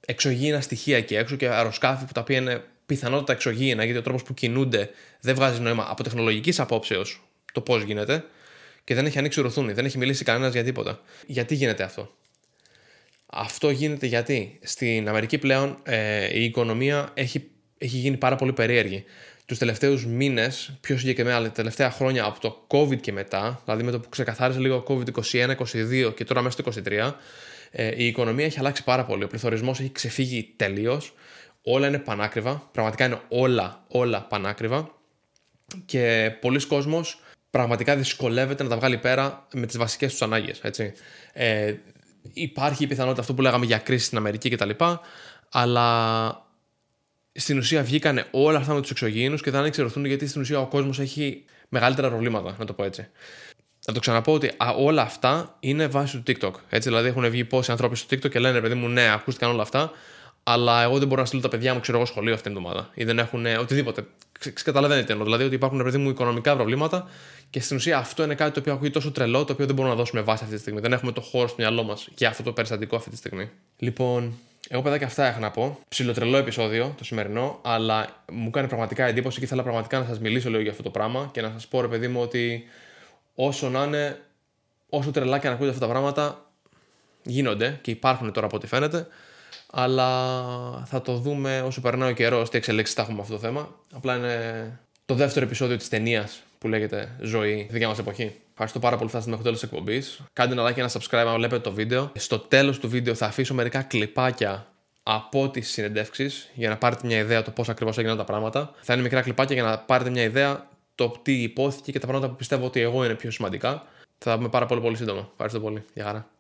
εξωγήινα 0.07 0.61
στοιχεία 0.61 0.97
εκεί 0.97 1.15
έξω 1.15 1.37
και 1.37 1.49
αεροσκάφη 1.49 2.05
που 2.05 2.13
τα 2.13 2.21
οποία 2.21 2.37
είναι 2.37 2.63
πιθανότατα 2.87 3.33
εξωγήινα, 3.33 3.85
γιατί 3.85 3.99
ο 3.99 4.03
τρόπος 4.03 4.23
που 4.23 4.35
κινούνται 4.35 4.91
δεν 5.21 5.35
βγάζει 5.35 5.61
νόημα 5.61 5.87
από 5.89 6.03
τεχνολογικής 6.03 6.61
απόψεως 6.61 7.23
το 7.53 7.61
πώς 7.61 7.83
γίνεται 7.83 8.25
και 8.85 8.95
δεν 8.95 9.07
έχει 9.07 9.19
ανοίξει 9.19 9.41
ρουθούνη, 9.41 9.73
δεν 9.73 9.85
έχει 9.85 9.99
μιλήσει 9.99 10.25
κανένας 10.25 10.53
για 10.53 10.65
τίποτα. 10.65 11.01
Γιατί 11.27 11.55
γίνεται 11.55 11.83
αυτό; 11.83 12.11
Αυτό 13.27 13.71
γίνεται 13.71 14.07
γιατί 14.07 14.59
στην 14.63 15.09
Αμερική 15.09 15.39
πλέον 15.39 15.79
ε, 15.83 16.39
η 16.39 16.45
οικονομία 16.45 17.11
έχει, 17.15 17.51
έχει 17.79 17.97
γίνει 17.97 18.17
πάρα 18.17 18.37
πολύ 18.37 18.53
περίεργη. 18.53 19.05
Τους 19.47 19.59
τελευταίους 19.59 20.07
μήνες, 20.07 20.77
πιο 20.81 20.99
συγκεκριμένα 20.99 21.43
τα 21.43 21.51
τελευταία 21.51 21.91
χρόνια 21.91 22.25
από 22.25 22.41
το 22.41 22.67
COVID 22.67 23.01
και 23.01 23.13
μετά, 23.13 23.61
δηλαδή 23.65 23.83
με 23.83 23.91
το 23.91 24.01
που 24.01 24.09
ξεκαθάρισε 24.09 24.59
λίγο 24.59 24.85
COVID 24.89 25.09
21-22 25.57 26.15
και 26.15 26.25
τώρα 26.25 26.43
μέσα 26.43 26.63
στο 26.63 26.83
23, 26.85 27.13
ε, 27.71 27.93
η 27.97 28.07
οικονομία 28.07 28.45
έχει 28.45 28.59
αλλάξει 28.59 28.85
πάρα 28.85 29.05
πολύ. 29.05 29.25
Ο 29.25 29.27
πληθωρισμός 29.27 29.81
έχει 29.81 29.93
ξεφύγει 29.93 30.53
τελείως 30.57 31.15
όλα 31.65 31.87
είναι 31.89 31.99
πανάκριβα. 31.99 32.69
Πραγματικά 32.73 33.05
είναι 33.05 33.21
όλα, 33.29 33.85
όλα 33.89 34.23
πανάκριβα. 34.23 34.91
Και 35.85 36.37
πολλοί 36.41 36.67
κόσμος 36.67 37.21
πραγματικά 37.51 37.97
δυσκολεύεται 37.97 38.63
να 38.63 38.69
τα 38.69 38.77
βγάλει 38.77 38.99
πέρα 38.99 39.47
με 39.53 39.67
τις 39.67 39.77
βασικές 39.77 40.11
τους 40.11 40.23
ανάγκες. 40.23 40.61
Έτσι. 40.63 40.93
Ε, 41.33 41.75
υπάρχει 42.33 42.85
η 42.85 42.87
πιθανότητα 42.87 43.21
αυτό 43.21 43.35
που 43.35 43.43
λέγαμε 43.43 43.67
για 43.67 43.79
κρίση 43.79 44.05
στην 44.05 44.19
Αμερική 44.19 44.49
κτλ. 44.49 44.71
Αλλά 45.51 46.47
στην 47.33 47.59
ουσία 47.59 47.83
βγήκαν 47.83 48.27
όλα 48.31 48.59
αυτά 48.59 48.75
με 48.75 48.81
τους 48.81 48.91
εξωγήινους 48.91 49.43
και 49.43 49.51
δεν 49.51 49.65
εξαιρεθούν 49.65 50.05
γιατί 50.05 50.27
στην 50.27 50.41
ουσία 50.41 50.61
ο 50.61 50.67
κόσμος 50.67 50.99
έχει 50.99 51.45
μεγαλύτερα 51.69 52.09
προβλήματα, 52.09 52.57
να 52.59 52.65
το 52.65 52.73
πω 52.73 52.85
έτσι. 52.85 53.09
Να 53.87 53.93
το 53.93 54.01
ξαναπώ 54.01 54.33
ότι 54.33 54.51
όλα 54.77 55.03
αυτά 55.03 55.57
είναι 55.61 55.87
βάση 55.87 56.19
του 56.19 56.23
TikTok. 56.33 56.53
Έτσι, 56.69 56.89
δηλαδή 56.89 57.09
έχουν 57.09 57.31
βγει 57.31 57.45
πόσοι 57.45 57.71
άνθρωποι 57.71 57.97
στο 57.97 58.07
TikTok 58.11 58.31
και 58.31 58.39
λένε, 58.39 58.61
παιδί 58.61 58.75
μου, 58.75 58.89
ναι, 58.89 59.13
ακούστηκαν 59.13 59.51
όλα 59.51 59.63
αυτά 59.63 59.93
αλλά 60.45 60.83
εγώ 60.83 60.99
δεν 60.99 61.09
μπορώ 61.09 61.21
να 61.21 61.27
στείλω 61.27 61.43
τα 61.43 61.49
παιδιά 61.49 61.75
μου, 61.75 61.81
ξέρω 61.81 61.97
εγώ, 61.97 62.07
σχολείο 62.07 62.35
αυτήν 62.35 62.53
την 62.53 62.61
εβδομάδα. 62.61 62.91
Ή 62.95 63.05
δεν 63.05 63.19
έχουν 63.19 63.47
οτιδήποτε. 63.47 64.07
Καταλαβαίνετε 64.65 65.07
τι 65.07 65.13
εννοώ. 65.13 65.25
Δηλαδή 65.25 65.45
ότι 65.45 65.55
υπάρχουν, 65.55 65.83
παιδί 65.83 65.99
μου, 65.99 66.09
οικονομικά 66.09 66.55
προβλήματα 66.55 67.09
και 67.51 67.61
στην 67.61 67.77
ουσία 67.77 67.99
αυτό 67.99 68.23
είναι 68.23 68.35
κάτι 68.35 68.51
το 68.53 68.61
οποίο 68.61 68.73
ακούει 68.73 68.91
τόσο 68.91 69.11
τρελό, 69.11 69.45
το 69.45 69.53
οποίο 69.53 69.67
δεν 69.67 69.75
μπορούμε 69.75 69.95
να 69.95 70.01
δώσουμε 70.01 70.21
βάση 70.21 70.43
αυτή 70.43 70.55
τη 70.55 70.61
στιγμή. 70.61 70.81
Δεν 70.81 70.93
έχουμε 70.93 71.13
το 71.13 71.21
χώρο 71.21 71.47
στο 71.47 71.57
μυαλό 71.59 71.83
μας 71.83 72.09
για 72.17 72.29
αυτό 72.29 72.43
το 72.43 72.53
περιστατικό 72.53 72.97
αυτή 72.97 73.11
τη 73.11 73.17
στιγμή. 73.17 73.51
Λοιπόν, 73.77 74.39
εγώ 74.69 74.83
παιδάκια 74.83 75.07
αυτά 75.07 75.27
έχω 75.27 75.41
να 75.41 75.51
πω. 75.51 75.79
Ψιλοτρελό 75.89 76.37
επεισόδιο 76.37 76.95
το 76.99 77.05
σημερινό, 77.05 77.59
αλλά 77.63 78.25
μου 78.33 78.51
κάνει 78.51 78.69
πραγματικά 78.69 79.07
εντύπωση 79.07 79.39
και 79.39 79.45
ήθελα 79.45 79.63
πραγματικά 79.63 79.99
να 79.99 80.05
σας 80.05 80.19
μιλήσω 80.19 80.49
λίγο 80.49 80.63
για 80.63 80.71
αυτό 80.71 80.83
το 80.83 80.91
πράγμα 80.91 81.31
και 81.33 81.41
να 81.41 81.51
σας 81.51 81.67
πω, 81.67 81.81
ρε 81.81 81.89
παιδί 81.89 82.09
μου, 82.09 82.21
ότι 82.21 82.65
όσο 83.35 83.69
να 83.69 83.85
είναι, 83.85 84.21
όσο 84.89 85.11
τρελά 85.11 85.39
και 85.39 85.49
να 85.49 85.55
ακούτε 85.55 85.69
αυτά 85.69 85.81
τα 85.81 85.89
πράγματα, 85.93 86.51
γίνονται 87.23 87.79
και 87.83 87.91
υπάρχουν 87.91 88.33
τώρα 88.33 88.47
από 88.47 88.57
ό,τι 88.57 88.67
φαίνεται 88.67 89.07
αλλά 89.75 90.85
θα 90.87 91.01
το 91.01 91.17
δούμε 91.17 91.61
όσο 91.61 91.81
περνάει 91.81 92.11
ο 92.11 92.15
καιρός 92.15 92.51
τι 92.51 92.57
εξελίξεις 92.57 92.95
θα 92.95 93.03
έχουμε 93.03 93.21
αυτό 93.21 93.33
το 93.33 93.39
θέμα. 93.39 93.69
Απλά 93.93 94.17
είναι 94.17 94.79
το 95.07 95.15
δεύτερο 95.15 95.47
επεισόδιο 95.47 95.77
της 95.77 95.89
ταινίας 95.89 96.43
που 96.59 96.69
λέγεται 96.69 97.17
Ζωή, 97.21 97.69
δικιά 97.71 97.89
μας 97.89 97.99
εποχή. 97.99 98.35
Ευχαριστώ 98.51 98.79
πάρα 98.79 98.97
πολύ 98.97 99.11
που 99.11 99.17
φτάσατε 99.17 99.31
μέχρι 99.31 99.45
το 99.45 99.51
τέλος 99.51 99.61
της 99.61 99.71
εκπομπής. 99.71 100.21
Κάντε 100.33 100.53
ένα 100.53 100.71
like 100.71 100.75
και 100.75 100.81
ένα 100.81 100.91
subscribe 100.91 101.27
αν 101.27 101.35
βλέπετε 101.35 101.63
το 101.63 101.73
βίντεο. 101.73 102.13
Στο 102.15 102.39
τέλος 102.39 102.79
του 102.79 102.89
βίντεο 102.89 103.15
θα 103.15 103.27
αφήσω 103.27 103.55
μερικά 103.55 103.83
κλιπάκια 103.83 104.67
από 105.03 105.49
τις 105.49 105.71
συνεντεύξεις 105.71 106.51
για 106.55 106.69
να 106.69 106.77
πάρετε 106.77 107.07
μια 107.07 107.19
ιδέα 107.19 107.43
το 107.43 107.51
πώς 107.51 107.69
ακριβώς 107.69 107.99
έγιναν 107.99 108.17
τα 108.17 108.25
πράγματα. 108.25 108.71
Θα 108.81 108.93
είναι 108.93 109.03
μικρά 109.03 109.21
κλιπάκια 109.21 109.55
για 109.55 109.65
να 109.65 109.79
πάρετε 109.79 110.11
μια 110.11 110.23
ιδέα 110.23 110.67
το 110.95 111.15
τι 111.23 111.43
υπόθηκε 111.43 111.93
και 111.93 111.99
τα 111.99 112.07
πράγματα 112.07 112.29
που 112.29 112.37
πιστεύω 112.37 112.67
ότι 112.67 112.81
εγώ 112.81 113.05
είναι 113.05 113.15
πιο 113.15 113.31
σημαντικά. 113.31 113.87
Θα 114.19 114.31
τα 114.31 114.37
πούμε 114.37 114.49
πάρα 114.49 114.67
πολύ 114.67 114.81
πολύ 114.81 114.97
σύντομα. 114.97 115.29
Ευχαριστώ 115.33 115.61
πολύ. 115.61 115.85
Γεια 115.95 116.05
χαρά. 116.05 116.34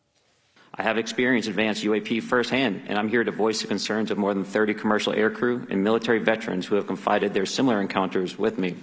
I 0.76 0.82
have 0.82 0.98
experienced 0.98 1.48
advanced 1.48 1.84
UAP 1.84 2.20
firsthand, 2.24 2.86
and 2.88 2.98
I'm 2.98 3.08
here 3.08 3.22
to 3.22 3.30
voice 3.30 3.60
the 3.60 3.68
concerns 3.68 4.10
of 4.10 4.18
more 4.18 4.34
than 4.34 4.42
30 4.42 4.74
commercial 4.74 5.12
aircrew 5.12 5.70
and 5.70 5.84
military 5.84 6.18
veterans 6.18 6.66
who 6.66 6.74
have 6.74 6.88
confided 6.88 7.32
their 7.32 7.46
similar 7.46 7.80
encounters 7.80 8.36
with 8.36 8.58
me. 8.58 8.74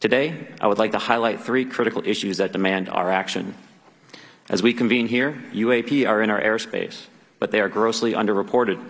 Today, 0.00 0.48
I 0.60 0.66
would 0.66 0.78
like 0.78 0.90
to 0.90 0.98
highlight 0.98 1.42
three 1.42 1.64
critical 1.64 2.02
issues 2.04 2.38
that 2.38 2.50
demand 2.50 2.88
our 2.88 3.08
action. 3.08 3.54
As 4.48 4.64
we 4.64 4.74
convene 4.74 5.06
here, 5.06 5.40
UAP 5.52 6.08
are 6.08 6.20
in 6.20 6.28
our 6.28 6.40
airspace, 6.40 7.06
but 7.38 7.52
they 7.52 7.60
are 7.60 7.68
grossly 7.68 8.12
underreported. 8.12 8.82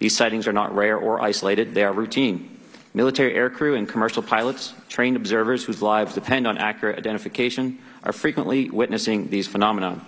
These 0.00 0.14
sightings 0.14 0.46
are 0.46 0.52
not 0.52 0.74
rare 0.74 0.98
or 0.98 1.22
isolated, 1.22 1.72
they 1.72 1.82
are 1.82 1.94
routine. 1.94 2.60
Military 2.92 3.32
aircrew 3.32 3.78
and 3.78 3.88
commercial 3.88 4.22
pilots, 4.22 4.74
trained 4.90 5.16
observers 5.16 5.64
whose 5.64 5.80
lives 5.80 6.14
depend 6.14 6.46
on 6.46 6.58
accurate 6.58 6.98
identification, 6.98 7.78
are 8.04 8.12
frequently 8.12 8.68
witnessing 8.68 9.30
these 9.30 9.46
phenomena. 9.46 10.04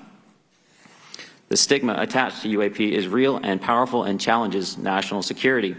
The 1.48 1.56
stigma 1.56 1.96
attached 1.98 2.42
to 2.42 2.48
UAP 2.48 2.90
is 2.90 3.06
real 3.06 3.36
and 3.36 3.60
powerful 3.60 4.04
and 4.04 4.20
challenges 4.20 4.78
national 4.78 5.22
security. 5.22 5.76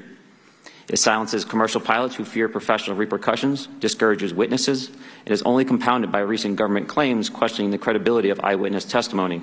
It 0.88 0.98
silences 0.98 1.44
commercial 1.44 1.82
pilots 1.82 2.16
who 2.16 2.24
fear 2.24 2.48
professional 2.48 2.96
repercussions, 2.96 3.68
discourages 3.80 4.34
witnesses, 4.34 4.90
and 4.90 5.32
is 5.34 5.42
only 5.42 5.66
compounded 5.66 6.12
by 6.12 6.20
recent 6.20 6.58
government 6.58 6.88
claims 6.88 7.30
questioning 7.30 7.72
the 7.72 7.80
credibility 7.80 8.30
of 8.30 8.40
eyewitness 8.42 8.86
testimony. 8.86 9.42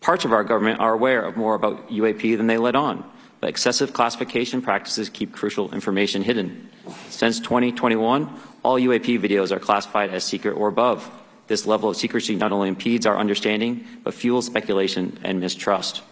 Parts 0.00 0.24
of 0.24 0.32
our 0.32 0.44
government 0.44 0.80
are 0.80 0.94
aware 0.94 1.22
of 1.22 1.36
more 1.36 1.54
about 1.54 1.90
UAP 1.90 2.36
than 2.38 2.46
they 2.46 2.56
let 2.56 2.74
on, 2.74 3.04
but 3.40 3.50
excessive 3.50 3.92
classification 3.92 4.62
practices 4.62 5.10
keep 5.10 5.32
crucial 5.32 5.74
information 5.74 6.22
hidden. 6.22 6.70
Since 7.10 7.40
2021, 7.40 8.30
all 8.62 8.80
UAP 8.80 9.20
videos 9.20 9.50
are 9.50 9.58
classified 9.58 10.08
as 10.10 10.24
secret 10.24 10.52
or 10.52 10.68
above. 10.68 11.10
This 11.48 11.66
level 11.66 11.90
of 11.90 11.96
secrecy 11.96 12.36
not 12.36 12.52
only 12.52 12.68
impedes 12.68 13.06
our 13.06 13.18
understanding, 13.18 13.84
but 14.04 14.14
fuels 14.14 14.46
speculation 14.46 15.18
and 15.24 15.40
mistrust. 15.40 16.02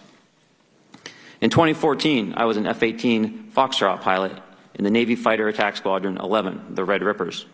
In 1.41 1.51
2014, 1.51 2.35
I 2.37 2.47
was 2.47 2.57
an 2.57 2.67
F 2.67 2.83
18 2.83 3.53
Foxtrot 3.55 4.01
pilot 4.01 4.33
in 4.75 4.85
the 4.85 4.91
Navy 4.91 5.15
Fighter 5.15 5.49
Attack 5.49 5.77
Squadron 5.77 6.17
11, 6.17 6.75
the 6.75 6.85
Red 6.85 7.03
Rippers. 7.03 7.45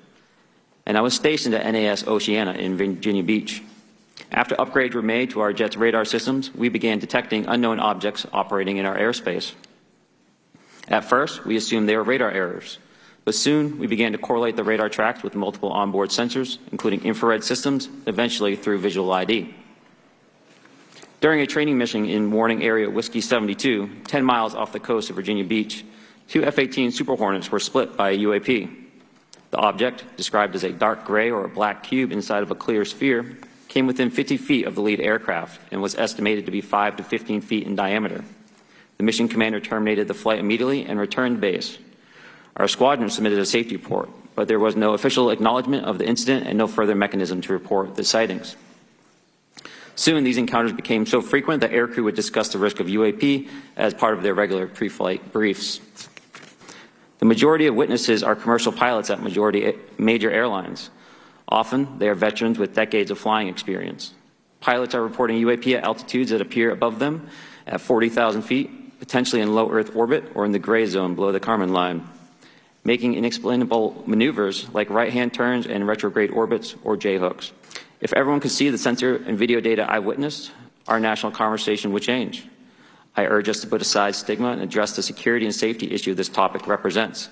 And 0.87 0.97
I 0.97 1.01
was 1.01 1.15
stationed 1.15 1.55
at 1.55 1.71
NAS 1.73 2.07
Oceana 2.07 2.53
in 2.53 2.77
Virginia 2.77 3.23
Beach. 3.23 3.63
After 4.31 4.55
upgrades 4.57 4.95
were 4.95 5.03
made 5.03 5.31
to 5.31 5.41
our 5.41 5.53
jet's 5.53 5.77
radar 5.77 6.05
systems, 6.05 6.55
we 6.55 6.69
began 6.69 7.01
detecting 7.01 7.47
unknown 7.47 7.81
objects 7.81 8.27
operating 8.33 8.77
in 8.77 8.87
our 8.87 8.97
airspace. 8.97 9.53
At 10.89 11.05
first, 11.05 11.45
we 11.45 11.57
assumed 11.57 11.89
they 11.89 11.97
were 11.97 12.03
radar 12.03 12.31
errors, 12.31 12.79
but 13.25 13.35
soon 13.35 13.79
we 13.79 13.87
began 13.87 14.13
to 14.13 14.19
correlate 14.19 14.57
the 14.57 14.65
radar 14.65 14.89
tracks 14.89 15.23
with 15.23 15.35
multiple 15.35 15.71
onboard 15.71 16.11
sensors, 16.11 16.59
including 16.71 17.05
infrared 17.05 17.45
systems, 17.45 17.89
eventually 18.07 18.57
through 18.57 18.79
visual 18.79 19.13
ID. 19.13 19.55
During 21.21 21.41
a 21.41 21.47
training 21.47 21.79
mission 21.79 22.07
in 22.07 22.33
Warning 22.33 22.65
Area 22.65 22.91
Whiskey 22.91 23.21
72, 23.21 23.89
10 24.05 24.25
miles 24.25 24.55
off 24.55 24.73
the 24.73 24.81
coast 24.81 25.09
of 25.09 25.17
Virginia 25.17 25.45
Beach, 25.45 25.85
two 26.27 26.43
F 26.43 26.59
18 26.59 26.91
Super 26.91 27.15
Hornets 27.15 27.51
were 27.51 27.61
split 27.61 27.97
by 27.97 28.11
a 28.11 28.19
UAP. 28.19 28.79
The 29.53 29.59
object, 29.59 30.05
described 30.17 30.57
as 30.57 30.65
a 30.65 30.73
dark 30.73 31.05
gray 31.05 31.31
or 31.31 31.45
a 31.45 31.49
black 31.49 31.85
cube 31.85 32.11
inside 32.11 32.43
of 32.43 32.51
a 32.51 32.57
clear 32.57 32.85
sphere, 32.85 33.39
came 33.69 33.87
within 33.87 34.11
50 34.11 34.37
feet 34.37 34.67
of 34.67 34.75
the 34.75 34.83
lead 34.83 35.01
aircraft 35.01 35.61
and 35.71 35.81
was 35.81 35.95
estimated 35.95 36.47
to 36.47 36.53
be 36.53 36.61
5 36.61 36.97
to 36.97 37.05
15 37.05 37.41
feet 37.41 37.67
in 37.67 37.77
diameter. 37.77 38.25
The 38.99 39.05
mission 39.05 39.29
commander 39.29 39.61
terminated 39.61 40.09
the 40.09 40.15
flight 40.15 40.41
immediately 40.41 40.85
and 40.85 40.99
returned 40.99 41.41
base. 41.41 41.79
Our 42.57 42.69
squadron 42.69 43.11
submitted 43.11 43.39
a 43.39 43.47
safety 43.47 43.77
report, 43.77 44.11
but 44.35 44.49
there 44.49 44.59
was 44.59 44.77
no 44.77 44.93
official 44.93 45.31
acknowledgement 45.31 45.85
of 45.85 45.99
the 45.99 46.07
incident 46.07 46.47
and 46.47 46.59
no 46.59 46.67
further 46.67 46.95
mechanism 46.95 47.41
to 47.43 47.53
report 47.53 47.97
the 47.97 48.05
sightings. 48.05 48.57
Soon, 49.95 50.25
these 50.25 50.39
encounters 50.39 50.73
became 50.73 51.05
so 51.07 51.21
frequent 51.21 51.61
that 51.61 51.71
aircrew 51.71 52.05
would 52.05 52.15
discuss 52.15 52.49
the 52.49 52.59
risk 52.59 52.81
of 52.81 52.87
UAP 52.87 53.49
as 53.77 53.95
part 53.95 54.15
of 54.15 54.23
their 54.23 54.35
regular 54.35 54.67
pre-flight 54.67 55.33
briefs. 55.33 55.81
The 57.19 57.27
majority 57.27 57.67
of 57.67 57.75
witnesses 57.75 58.23
are 58.23 58.35
commercial 58.35 58.73
pilots 58.73 59.11
at 59.11 59.23
majority 59.23 59.75
major 59.99 60.31
airlines. 60.31 60.91
Often, 61.49 61.99
they 61.99 62.09
are 62.09 62.15
veterans 62.15 62.59
with 62.59 62.75
decades 62.75 63.11
of 63.11 63.19
flying 63.19 63.49
experience. 63.49 64.15
Pilots 64.61 64.95
are 64.95 65.03
reporting 65.03 65.43
UAP 65.43 65.77
at 65.77 65.85
altitudes 65.85 66.31
that 66.31 66.41
appear 66.41 66.71
above 66.71 66.99
them 66.99 67.29
at 67.67 67.81
40,000 67.81 68.43
feet, 68.43 68.99
potentially 68.99 69.43
in 69.43 69.55
low 69.55 69.71
Earth 69.71 69.95
orbit 69.95 70.25
or 70.35 70.45
in 70.45 70.53
the 70.53 70.59
gray 70.59 70.87
zone 70.87 71.15
below 71.15 71.33
the 71.33 71.41
Kármán 71.41 71.71
line, 71.71 72.09
making 72.85 73.15
inexplainable 73.15 74.03
maneuvers 74.07 74.69
like 74.75 74.91
right-hand 74.91 75.33
turns 75.33 75.67
and 75.67 75.87
retrograde 75.87 76.31
orbits 76.31 76.75
or 76.83 76.97
J-hooks. 76.97 77.53
If 78.01 78.13
everyone 78.13 78.41
could 78.41 78.51
see 78.51 78.71
the 78.71 78.79
sensor 78.79 79.17
and 79.17 79.39
video 79.39 79.61
data 79.61 79.89
I 79.89 80.01
witnessed, 80.01 80.51
our 80.89 80.99
national 80.99 81.33
conversation 81.33 81.93
would 81.93 82.03
change. 82.03 82.47
I 83.17 83.27
urge 83.27 83.49
us 83.49 83.61
to 83.61 83.67
put 83.67 83.83
aside 83.83 84.15
stigma 84.15 84.49
and 84.49 84.63
address 84.63 84.97
the 84.97 85.03
security 85.03 85.47
and 85.47 85.55
safety 85.55 85.93
issue 85.93 86.15
this 86.15 86.29
topic 86.29 86.67
represents. 86.67 87.29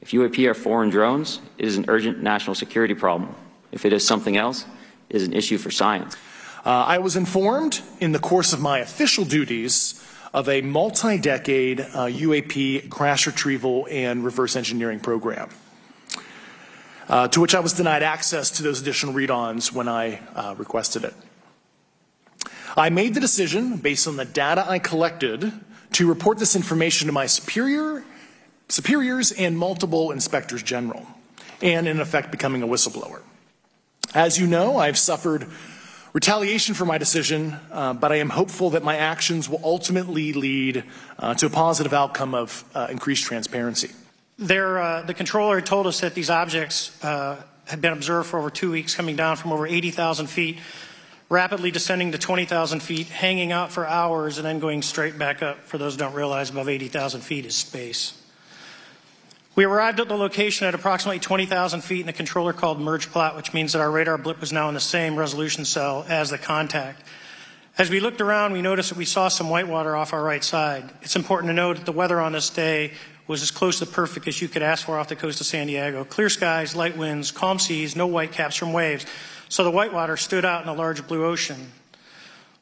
If 0.00 0.10
UAP 0.10 0.46
are 0.48 0.54
foreign 0.54 0.90
drones, 0.90 1.40
it 1.56 1.66
is 1.66 1.76
an 1.76 1.84
urgent 1.88 2.22
national 2.22 2.54
security 2.54 2.94
problem. 2.94 3.34
If 3.70 3.84
it 3.84 3.92
is 3.92 4.06
something 4.06 4.36
else, 4.36 4.64
it 5.08 5.16
is 5.16 5.26
an 5.26 5.32
issue 5.32 5.58
for 5.58 5.70
science. 5.70 6.16
Uh, 6.64 6.70
I 6.70 6.98
was 6.98 7.16
informed 7.16 7.80
in 8.00 8.12
the 8.12 8.18
course 8.18 8.52
of 8.52 8.60
my 8.60 8.80
official 8.80 9.24
duties 9.24 9.99
of 10.32 10.48
a 10.48 10.60
multi 10.60 11.18
decade 11.18 11.80
uh, 11.80 12.06
UAP 12.06 12.88
crash 12.88 13.26
retrieval 13.26 13.86
and 13.90 14.24
reverse 14.24 14.56
engineering 14.56 15.00
program 15.00 15.50
uh, 17.10 17.26
to 17.26 17.40
which 17.40 17.56
I 17.56 17.60
was 17.60 17.72
denied 17.72 18.04
access 18.04 18.52
to 18.52 18.62
those 18.62 18.80
additional 18.80 19.12
read-ons 19.12 19.72
when 19.72 19.88
I 19.88 20.20
uh, 20.34 20.54
requested 20.56 21.02
it. 21.04 21.14
I 22.76 22.88
made 22.88 23.14
the 23.14 23.20
decision, 23.20 23.78
based 23.78 24.06
on 24.06 24.16
the 24.16 24.24
data 24.24 24.64
I 24.66 24.78
collected, 24.78 25.52
to 25.92 26.08
report 26.08 26.38
this 26.38 26.54
information 26.54 27.08
to 27.08 27.12
my 27.12 27.26
superior, 27.26 28.04
superiors 28.68 29.32
and 29.32 29.58
multiple 29.58 30.12
inspectors 30.12 30.62
general, 30.62 31.04
and 31.60 31.88
in 31.88 32.00
effect 32.00 32.30
becoming 32.30 32.62
a 32.62 32.66
whistleblower. 32.66 33.22
As 34.14 34.38
you 34.38 34.46
know, 34.46 34.76
I've 34.76 34.96
suffered 34.96 35.48
retaliation 36.12 36.74
for 36.74 36.84
my 36.84 36.98
decision, 36.98 37.56
uh, 37.70 37.94
but 37.94 38.12
I 38.12 38.16
am 38.16 38.30
hopeful 38.30 38.70
that 38.70 38.82
my 38.82 38.96
actions 38.96 39.48
will 39.48 39.60
ultimately 39.62 40.32
lead 40.32 40.84
uh, 41.18 41.34
to 41.34 41.46
a 41.46 41.50
positive 41.50 41.92
outcome 41.92 42.34
of 42.34 42.64
uh, 42.74 42.88
increased 42.90 43.24
transparency. 43.24 43.90
Uh, 44.40 45.02
the 45.02 45.14
controller 45.14 45.60
told 45.60 45.86
us 45.86 46.00
that 46.00 46.14
these 46.14 46.30
objects 46.30 47.02
uh, 47.04 47.42
had 47.66 47.80
been 47.80 47.92
observed 47.92 48.28
for 48.28 48.38
over 48.38 48.50
two 48.50 48.70
weeks, 48.70 48.94
coming 48.94 49.16
down 49.16 49.36
from 49.36 49.52
over 49.52 49.66
80,000 49.66 50.26
feet, 50.26 50.58
rapidly 51.28 51.70
descending 51.70 52.12
to 52.12 52.18
20,000 52.18 52.80
feet, 52.80 53.06
hanging 53.08 53.52
out 53.52 53.70
for 53.70 53.86
hours, 53.86 54.38
and 54.38 54.46
then 54.46 54.58
going 54.58 54.82
straight 54.82 55.18
back 55.18 55.42
up. 55.42 55.60
For 55.64 55.78
those 55.78 55.94
who 55.94 55.98
don't 55.98 56.14
realize, 56.14 56.50
above 56.50 56.68
80,000 56.68 57.20
feet 57.20 57.46
is 57.46 57.54
space. 57.54 58.19
We 59.60 59.66
arrived 59.66 60.00
at 60.00 60.08
the 60.08 60.16
location 60.16 60.66
at 60.66 60.74
approximately 60.74 61.18
20,000 61.18 61.82
feet, 61.82 62.00
and 62.00 62.08
the 62.08 62.14
controller 62.14 62.54
called 62.54 62.80
merge 62.80 63.10
plot, 63.10 63.36
which 63.36 63.52
means 63.52 63.74
that 63.74 63.80
our 63.80 63.90
radar 63.90 64.16
blip 64.16 64.40
was 64.40 64.54
now 64.54 64.68
in 64.68 64.74
the 64.74 64.80
same 64.80 65.16
resolution 65.16 65.66
cell 65.66 66.06
as 66.08 66.30
the 66.30 66.38
contact. 66.38 67.02
As 67.76 67.90
we 67.90 68.00
looked 68.00 68.22
around, 68.22 68.54
we 68.54 68.62
noticed 68.62 68.88
that 68.88 68.96
we 68.96 69.04
saw 69.04 69.28
some 69.28 69.50
white 69.50 69.68
water 69.68 69.94
off 69.94 70.14
our 70.14 70.22
right 70.22 70.42
side. 70.42 70.88
It's 71.02 71.14
important 71.14 71.50
to 71.50 71.52
note 71.52 71.76
that 71.76 71.84
the 71.84 71.92
weather 71.92 72.22
on 72.22 72.32
this 72.32 72.48
day 72.48 72.94
was 73.26 73.42
as 73.42 73.50
close 73.50 73.80
to 73.80 73.84
perfect 73.84 74.26
as 74.28 74.40
you 74.40 74.48
could 74.48 74.62
ask 74.62 74.86
for 74.86 74.98
off 74.98 75.08
the 75.08 75.14
coast 75.14 75.42
of 75.42 75.46
San 75.46 75.66
Diego. 75.66 76.04
Clear 76.04 76.30
skies, 76.30 76.74
light 76.74 76.96
winds, 76.96 77.30
calm 77.30 77.58
seas, 77.58 77.94
no 77.94 78.06
white 78.06 78.32
caps 78.32 78.56
from 78.56 78.72
waves. 78.72 79.04
So 79.50 79.62
the 79.62 79.70
white 79.70 79.92
water 79.92 80.16
stood 80.16 80.46
out 80.46 80.62
in 80.62 80.70
a 80.70 80.74
large 80.74 81.06
blue 81.06 81.26
ocean. 81.26 81.70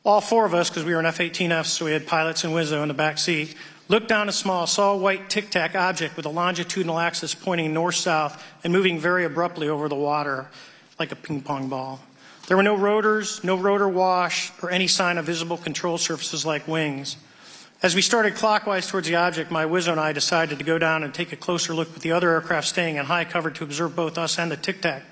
All 0.05 0.21
four 0.21 0.47
of 0.47 0.53
us, 0.53 0.69
because 0.69 0.85
we 0.85 0.95
were 0.95 1.01
in 1.01 1.07
F-18Fs, 1.07 1.67
so 1.67 1.85
we 1.85 1.93
had 1.93 2.09
pilots 2.09 2.43
and 2.43 2.53
Wizzo 2.53 2.83
in 2.83 2.89
the 2.89 2.95
back 2.95 3.19
seat, 3.19 3.55
looked 3.88 4.09
down 4.09 4.29
a 4.29 4.33
small, 4.33 4.66
saw 4.66 4.94
white 4.94 5.31
tic-tac 5.31 5.74
object 5.74 6.16
with 6.16 6.27
a 6.27 6.31
longitudinal 6.31 6.98
axis 6.98 7.35
pointing 7.35 7.72
north-south 7.72 8.44
and 8.62 8.72
moving 8.72 8.98
very 8.98 9.24
abruptly 9.24 9.68
over 9.68 9.88
the 9.88 9.94
water 9.94 10.48
like 10.98 11.12
a 11.12 11.16
ping 11.16 11.40
pong 11.40 11.68
ball. 11.68 12.01
There 12.46 12.57
were 12.57 12.62
no 12.62 12.77
rotors, 12.77 13.42
no 13.44 13.57
rotor 13.57 13.88
wash, 13.88 14.53
or 14.62 14.70
any 14.70 14.87
sign 14.87 15.18
of 15.18 15.27
visible 15.27 15.59
control 15.59 15.98
surfaces 15.98 16.46
like 16.46 16.66
wings. 16.66 17.16
As 17.83 17.94
we 17.94 18.03
started 18.03 18.35
clockwise 18.35 18.88
towards 18.88 19.07
the 19.07 19.14
object, 19.14 19.51
my 19.51 19.64
Wizzo 19.64 19.92
and 19.92 20.01
I 20.01 20.12
decided 20.12 20.59
to 20.59 20.64
go 20.64 20.79
down 20.79 21.05
and 21.05 21.14
take 21.14 21.33
a 21.33 21.37
closer 21.37 21.74
look 21.74 21.92
with 21.94 22.03
the 22.03 22.12
other 22.12 22.31
aircraft 22.31 22.66
staying 22.66 22.96
in 22.96 23.05
high 23.05 23.24
cover 23.24 23.51
to 23.51 23.64
observe 23.64 23.94
both 23.94 24.18
us 24.18 24.38
and 24.38 24.51
the 24.51 24.57
Tic 24.57 24.83
Tac. 24.83 25.03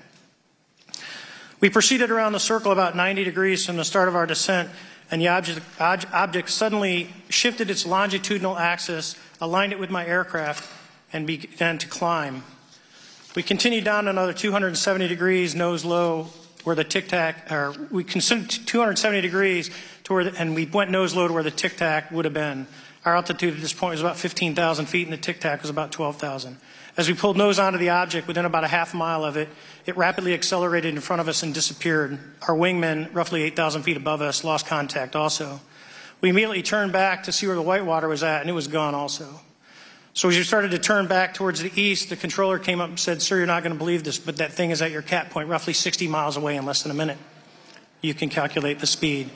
We 1.59 1.69
proceeded 1.69 2.11
around 2.11 2.33
the 2.33 2.39
circle 2.39 2.71
about 2.71 2.95
90 2.95 3.23
degrees 3.23 3.65
from 3.65 3.77
the 3.77 3.85
start 3.85 4.09
of 4.09 4.15
our 4.15 4.25
descent, 4.25 4.69
and 5.09 5.21
the 5.21 5.27
object, 5.27 5.61
object 5.79 6.49
suddenly 6.49 7.13
shifted 7.29 7.69
its 7.69 7.85
longitudinal 7.85 8.57
axis, 8.57 9.15
aligned 9.39 9.71
it 9.71 9.79
with 9.79 9.89
my 9.89 10.05
aircraft, 10.05 10.69
and 11.13 11.25
began 11.25 11.77
to 11.77 11.87
climb. 11.87 12.43
We 13.35 13.43
continued 13.43 13.83
down 13.83 14.07
another 14.07 14.33
270 14.33 15.07
degrees, 15.07 15.55
nose 15.55 15.85
low, 15.85 16.27
where 16.63 16.75
the 16.75 16.83
Tic 16.83 17.07
Tac, 17.07 17.51
or 17.51 17.73
we 17.91 18.03
consumed 18.03 18.49
270 18.49 19.21
degrees 19.21 19.69
to 20.03 20.13
where, 20.13 20.23
the, 20.25 20.37
and 20.37 20.53
we 20.55 20.65
went 20.65 20.91
nose 20.91 21.15
low 21.15 21.27
to 21.27 21.33
where 21.33 21.43
the 21.43 21.51
Tic 21.51 21.77
Tac 21.77 22.11
would 22.11 22.25
have 22.25 22.33
been. 22.33 22.67
Our 23.05 23.15
altitude 23.15 23.53
at 23.53 23.61
this 23.61 23.71
point 23.73 23.91
was 23.91 24.01
about 24.01 24.17
15,000 24.17 24.85
feet, 24.87 25.07
and 25.07 25.13
the 25.13 25.17
Tic 25.17 25.39
Tac 25.39 25.61
was 25.61 25.69
about 25.69 25.93
12,000. 25.93 26.57
As 26.97 27.07
we 27.07 27.13
pulled 27.13 27.37
nose 27.37 27.59
onto 27.59 27.77
the 27.77 27.89
object, 27.89 28.27
within 28.27 28.45
about 28.45 28.63
a 28.63 28.67
half 28.67 28.95
mile 28.95 29.23
of 29.23 29.37
it, 29.37 29.49
it 29.85 29.95
rapidly 29.95 30.33
accelerated 30.33 30.95
in 30.95 30.99
front 30.99 31.19
of 31.21 31.27
us 31.27 31.43
and 31.43 31.53
disappeared. 31.53 32.17
Our 32.47 32.55
wingmen, 32.55 33.13
roughly 33.13 33.43
8,000 33.43 33.83
feet 33.83 33.97
above 33.97 34.21
us, 34.21 34.43
lost 34.43 34.65
contact 34.65 35.15
also. 35.15 35.61
We 36.21 36.29
immediately 36.29 36.63
turned 36.63 36.91
back 36.91 37.23
to 37.23 37.31
see 37.31 37.45
where 37.45 37.55
the 37.55 37.61
whitewater 37.61 38.07
was 38.07 38.23
at, 38.23 38.41
and 38.41 38.49
it 38.49 38.53
was 38.53 38.67
gone 38.67 38.95
also. 38.95 39.41
So 40.15 40.27
as 40.29 40.35
you 40.35 40.43
started 40.43 40.71
to 40.71 40.79
turn 40.79 41.05
back 41.05 41.35
towards 41.35 41.61
the 41.61 41.71
east, 41.79 42.09
the 42.09 42.15
controller 42.15 42.57
came 42.57 42.81
up 42.81 42.89
and 42.89 42.99
said, 42.99 43.21
Sir, 43.21 43.37
you're 43.37 43.45
not 43.45 43.61
going 43.61 43.73
to 43.73 43.77
believe 43.77 44.03
this, 44.03 44.17
but 44.17 44.37
that 44.37 44.51
thing 44.51 44.71
is 44.71 44.81
at 44.81 44.89
your 44.89 45.03
cat 45.03 45.29
point, 45.29 45.47
roughly 45.47 45.73
60 45.73 46.07
miles 46.07 46.35
away 46.35 46.55
in 46.55 46.65
less 46.65 46.81
than 46.81 46.91
a 46.91 46.95
minute. 46.95 47.19
You 48.01 48.15
can 48.15 48.29
calculate 48.29 48.79
the 48.79 48.87
speed. 48.87 49.29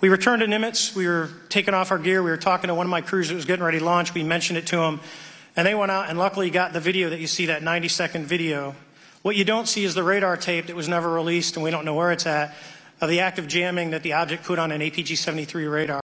We 0.00 0.08
returned 0.08 0.40
to 0.40 0.48
Nimitz. 0.48 0.96
We 0.96 1.06
were 1.06 1.30
taking 1.48 1.72
off 1.72 1.92
our 1.92 1.98
gear. 1.98 2.24
We 2.24 2.30
were 2.30 2.36
talking 2.36 2.68
to 2.68 2.74
one 2.74 2.86
of 2.86 2.90
my 2.90 3.00
crews 3.00 3.28
that 3.28 3.36
was 3.36 3.44
getting 3.44 3.64
ready 3.64 3.78
to 3.78 3.84
launch. 3.84 4.12
We 4.12 4.24
mentioned 4.24 4.58
it 4.58 4.66
to 4.68 4.80
him. 4.80 5.00
And 5.56 5.66
they 5.66 5.74
went 5.74 5.90
out 5.90 6.10
and 6.10 6.18
luckily 6.18 6.50
got 6.50 6.72
the 6.74 6.80
video 6.80 7.10
that 7.10 7.18
you 7.18 7.26
see, 7.26 7.46
that 7.46 7.62
90 7.62 7.88
second 7.88 8.26
video. 8.26 8.76
What 9.22 9.36
you 9.36 9.44
don't 9.44 9.66
see 9.66 9.84
is 9.84 9.94
the 9.94 10.02
radar 10.02 10.36
tape 10.36 10.66
that 10.66 10.76
was 10.76 10.86
never 10.86 11.10
released 11.10 11.56
and 11.56 11.64
we 11.64 11.70
don't 11.70 11.84
know 11.84 11.94
where 11.94 12.12
it's 12.12 12.26
at 12.26 12.54
of 13.00 13.08
the 13.08 13.20
active 13.20 13.48
jamming 13.48 13.90
that 13.90 14.02
the 14.02 14.12
object 14.12 14.44
put 14.44 14.58
on 14.58 14.70
an 14.70 14.80
APG 14.80 15.16
73 15.16 15.66
radar. 15.66 15.94